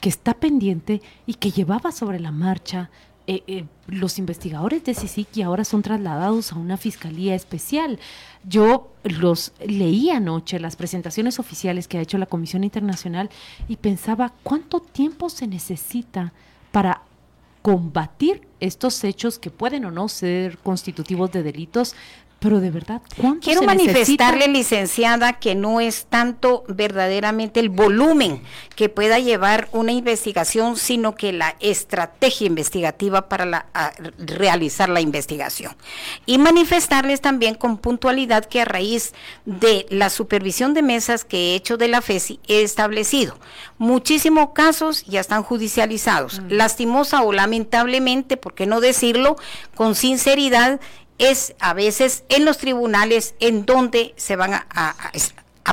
que 0.00 0.08
está 0.08 0.34
pendiente 0.34 1.00
y 1.26 1.34
que 1.34 1.50
llevaba 1.50 1.92
sobre 1.92 2.18
la 2.18 2.32
marcha 2.32 2.90
eh, 3.28 3.44
eh, 3.46 3.64
los 3.86 4.18
investigadores 4.18 4.82
de 4.82 4.94
CICIC 4.94 5.44
ahora 5.44 5.64
son 5.64 5.82
trasladados 5.82 6.52
a 6.52 6.56
una 6.56 6.76
fiscalía 6.76 7.36
especial. 7.36 8.00
Yo 8.42 8.90
los 9.04 9.52
leí 9.64 10.10
anoche, 10.10 10.58
las 10.58 10.74
presentaciones 10.74 11.38
oficiales 11.38 11.86
que 11.86 11.98
ha 11.98 12.00
hecho 12.00 12.18
la 12.18 12.26
Comisión 12.26 12.64
Internacional, 12.64 13.30
y 13.68 13.76
pensaba 13.76 14.32
cuánto 14.42 14.80
tiempo 14.80 15.30
se 15.30 15.46
necesita 15.46 16.32
para 16.72 17.02
combatir 17.62 18.48
estos 18.58 19.04
hechos 19.04 19.38
que 19.38 19.50
pueden 19.50 19.84
o 19.84 19.92
no 19.92 20.08
ser 20.08 20.58
constitutivos 20.58 21.30
de 21.30 21.44
delitos 21.44 21.94
pero 22.42 22.60
de 22.60 22.70
verdad, 22.70 23.00
¿cuánto 23.16 23.40
Quiero 23.44 23.62
manifestarle, 23.62 24.48
licenciada, 24.48 25.34
que 25.34 25.54
no 25.54 25.80
es 25.80 26.06
tanto 26.06 26.64
verdaderamente 26.66 27.60
el 27.60 27.68
volumen 27.68 28.42
que 28.74 28.88
pueda 28.88 29.20
llevar 29.20 29.68
una 29.70 29.92
investigación, 29.92 30.76
sino 30.76 31.14
que 31.14 31.32
la 31.32 31.54
estrategia 31.60 32.48
investigativa 32.48 33.28
para 33.28 33.46
la, 33.46 33.66
realizar 34.18 34.88
la 34.88 35.00
investigación. 35.00 35.76
Y 36.26 36.38
manifestarles 36.38 37.20
también 37.20 37.54
con 37.54 37.78
puntualidad 37.78 38.44
que 38.44 38.60
a 38.60 38.64
raíz 38.64 39.14
de 39.44 39.86
la 39.88 40.10
supervisión 40.10 40.74
de 40.74 40.82
mesas 40.82 41.24
que 41.24 41.52
he 41.52 41.54
hecho 41.54 41.76
de 41.76 41.88
la 41.88 42.02
FESI, 42.02 42.40
he 42.48 42.62
establecido 42.62 43.38
muchísimos 43.82 44.50
casos 44.54 45.04
ya 45.06 45.20
están 45.20 45.42
judicializados. 45.42 46.40
Mm. 46.40 46.52
Lastimosa 46.52 47.22
o 47.22 47.32
lamentablemente, 47.32 48.36
¿por 48.36 48.54
qué 48.54 48.64
no 48.64 48.80
decirlo 48.80 49.36
con 49.74 49.94
sinceridad? 49.94 50.80
Es 51.22 51.54
a 51.60 51.72
veces 51.72 52.24
en 52.28 52.44
los 52.44 52.58
tribunales 52.58 53.34
en 53.38 53.64
donde 53.64 54.12
se 54.16 54.34
van 54.34 54.54
a, 54.54 54.94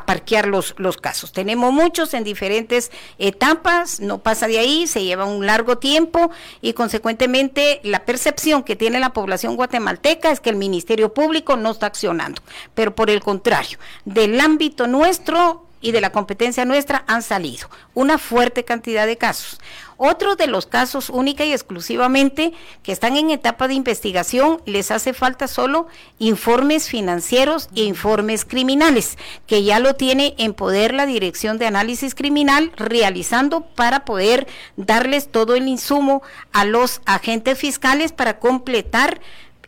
parquear 0.05 0.47
los, 0.47 0.75
los 0.77 0.97
casos. 0.97 1.33
Tenemos 1.33 1.73
muchos 1.73 2.13
en 2.13 2.23
diferentes 2.23 2.91
etapas, 3.17 3.99
no 3.99 4.19
pasa 4.19 4.47
de 4.47 4.59
ahí, 4.59 4.85
se 4.85 5.03
lleva 5.03 5.25
un 5.25 5.47
largo 5.47 5.79
tiempo 5.79 6.29
y 6.61 6.73
consecuentemente 6.73 7.81
la 7.83 8.05
percepción 8.05 8.63
que 8.63 8.75
tiene 8.75 8.99
la 8.99 9.13
población 9.13 9.55
guatemalteca 9.55 10.31
es 10.31 10.39
que 10.39 10.51
el 10.51 10.55
Ministerio 10.55 11.13
Público 11.13 11.57
no 11.57 11.71
está 11.71 11.87
accionando, 11.87 12.41
pero 12.75 12.93
por 12.93 13.09
el 13.09 13.21
contrario, 13.21 13.79
del 14.05 14.39
ámbito 14.39 14.85
nuestro 14.85 15.65
y 15.81 15.91
de 15.91 16.01
la 16.01 16.11
competencia 16.11 16.65
nuestra 16.65 17.03
han 17.07 17.23
salido 17.23 17.69
una 17.93 18.17
fuerte 18.17 18.65
cantidad 18.65 19.07
de 19.07 19.17
casos. 19.17 19.59
Otros 20.01 20.37
de 20.37 20.47
los 20.47 20.65
casos 20.65 21.09
única 21.09 21.43
y 21.43 21.51
exclusivamente 21.51 22.53
que 22.83 22.93
están 22.93 23.17
en 23.17 23.31
etapa 23.31 23.67
de 23.67 23.73
investigación, 23.73 24.61
les 24.65 24.91
hace 24.91 25.11
falta 25.11 25.45
solo 25.49 25.87
informes 26.19 26.87
financieros 26.87 27.67
e 27.75 27.81
informes 27.81 28.45
criminales, 28.45 29.17
que 29.45 29.65
ya 29.65 29.81
lo 29.81 29.95
tiene 29.95 30.35
en 30.37 30.53
poder 30.53 30.93
la 30.93 31.05
Dirección 31.05 31.57
de 31.57 31.65
Análisis 31.65 32.15
Criminal 32.15 32.71
realizando 32.77 33.59
para 33.75 34.05
poder 34.05 34.47
darles 34.77 35.29
todo 35.29 35.55
el 35.55 35.67
insumo 35.67 36.23
a 36.53 36.63
los 36.63 37.01
agentes 37.05 37.59
fiscales 37.59 38.13
para 38.13 38.39
completar 38.39 39.19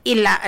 y 0.05 0.15
la, 0.15 0.39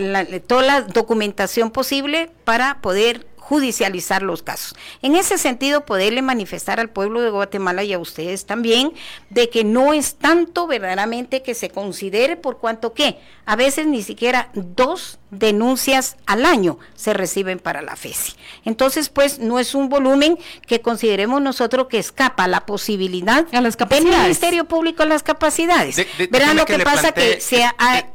toda 0.47 0.61
la 0.61 0.81
documentación 0.81 1.71
posible 1.71 2.31
para 2.45 2.79
poder 2.79 3.27
judicializar 3.43 4.23
los 4.23 4.41
casos. 4.41 4.73
En 5.01 5.15
ese 5.15 5.37
sentido, 5.37 5.85
poderle 5.85 6.21
manifestar 6.21 6.79
al 6.79 6.89
pueblo 6.89 7.21
de 7.21 7.29
Guatemala 7.29 7.83
y 7.83 7.91
a 7.91 7.99
ustedes 7.99 8.45
también 8.45 8.93
de 9.29 9.49
que 9.49 9.65
no 9.65 9.93
es 9.93 10.15
tanto 10.15 10.65
verdaderamente 10.65 11.41
que 11.41 11.53
se 11.53 11.69
considere 11.69 12.37
por 12.37 12.59
cuanto 12.59 12.93
que 12.93 13.19
a 13.45 13.57
veces 13.57 13.85
ni 13.85 14.01
siquiera 14.01 14.49
dos 14.53 15.19
denuncias 15.29 16.15
al 16.25 16.45
año 16.45 16.79
se 16.95 17.13
reciben 17.13 17.59
para 17.59 17.81
la 17.81 17.97
FESI. 17.97 18.33
Entonces, 18.63 19.09
pues 19.09 19.39
no 19.39 19.59
es 19.59 19.75
un 19.75 19.89
volumen 19.89 20.37
que 20.65 20.79
consideremos 20.79 21.41
nosotros 21.41 21.87
que 21.89 21.99
escapa 21.99 22.47
la 22.47 22.65
posibilidad 22.65 23.45
a 23.51 23.59
las 23.59 23.75
del 23.77 24.05
Ministerio 24.05 24.65
Público 24.65 25.03
a 25.03 25.05
las 25.05 25.21
capacidades. 25.21 25.97
Verán 26.29 26.55
lo 26.55 26.65
que, 26.65 26.79
pasa 26.79 27.11
que 27.11 27.41
se 27.41 27.65
ha 27.65 28.07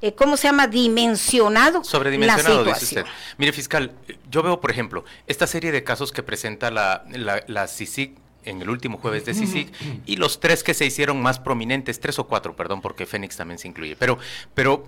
eh, 0.00 0.14
¿cómo 0.14 0.36
se 0.36 0.48
llama? 0.48 0.66
Dimensionado. 0.66 1.84
Sobredimensionado, 1.84 2.64
dice 2.64 2.84
usted. 2.84 3.04
Mire, 3.36 3.52
fiscal, 3.52 3.92
yo 4.30 4.42
veo, 4.42 4.60
por 4.60 4.70
ejemplo, 4.70 5.04
esta 5.26 5.46
serie 5.46 5.72
de 5.72 5.84
casos 5.84 6.12
que 6.12 6.22
presenta 6.22 6.70
la, 6.70 7.04
la, 7.10 7.42
la 7.46 7.66
CICIC 7.66 8.16
en 8.44 8.62
el 8.62 8.70
último 8.70 8.98
jueves 8.98 9.24
de 9.24 9.34
CICIC 9.34 9.72
y 10.06 10.16
los 10.16 10.40
tres 10.40 10.62
que 10.62 10.74
se 10.74 10.86
hicieron 10.86 11.20
más 11.20 11.38
prominentes, 11.38 12.00
tres 12.00 12.18
o 12.18 12.26
cuatro, 12.26 12.56
perdón, 12.56 12.80
porque 12.80 13.04
Fénix 13.04 13.36
también 13.36 13.58
se 13.58 13.68
incluye. 13.68 13.94
Pero, 13.96 14.18
pero 14.54 14.86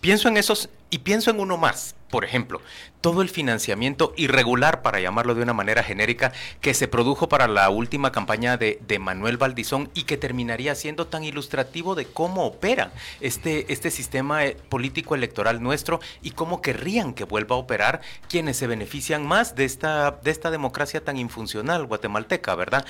pienso 0.00 0.28
en 0.28 0.36
esos 0.36 0.68
y 0.90 0.98
pienso 0.98 1.30
en 1.30 1.40
uno 1.40 1.56
más. 1.56 1.96
Por 2.14 2.24
ejemplo, 2.24 2.60
todo 3.00 3.22
el 3.22 3.28
financiamiento 3.28 4.14
irregular, 4.16 4.82
para 4.82 5.00
llamarlo 5.00 5.34
de 5.34 5.42
una 5.42 5.52
manera 5.52 5.82
genérica, 5.82 6.32
que 6.60 6.72
se 6.72 6.86
produjo 6.86 7.28
para 7.28 7.48
la 7.48 7.68
última 7.70 8.12
campaña 8.12 8.56
de, 8.56 8.78
Manuel 9.00 9.36
Valdizón 9.36 9.90
y 9.94 10.04
que 10.04 10.16
terminaría 10.16 10.76
siendo 10.76 11.08
tan 11.08 11.24
ilustrativo 11.24 11.96
de 11.96 12.06
cómo 12.06 12.46
opera 12.46 12.92
este, 13.20 13.72
este 13.72 13.90
sistema 13.90 14.46
eh, 14.46 14.56
político 14.68 15.16
electoral 15.16 15.60
nuestro 15.60 15.98
y 16.22 16.30
cómo 16.30 16.62
querrían 16.62 17.14
que 17.14 17.24
vuelva 17.24 17.56
a 17.56 17.58
operar 17.58 18.00
quienes 18.28 18.58
se 18.58 18.68
benefician 18.68 19.26
más 19.26 19.56
de 19.56 19.64
esta, 19.64 20.12
de 20.12 20.30
esta 20.30 20.52
democracia 20.52 21.02
tan 21.02 21.16
infuncional 21.16 21.84
guatemalteca, 21.86 22.54
¿verdad? 22.54 22.86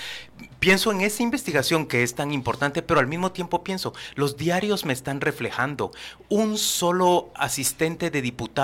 Pienso 0.58 0.92
en 0.92 1.00
esa 1.00 1.22
investigación 1.22 1.86
que 1.86 2.02
es 2.02 2.14
tan 2.14 2.30
importante, 2.30 2.82
pero 2.82 3.00
al 3.00 3.06
mismo 3.06 3.32
tiempo 3.32 3.64
pienso, 3.64 3.94
los 4.16 4.36
diarios 4.36 4.84
me 4.84 4.92
están 4.92 5.22
reflejando 5.22 5.92
un 6.28 6.58
solo 6.58 7.32
asistente 7.34 8.10
de 8.10 8.20
diputados 8.20 8.44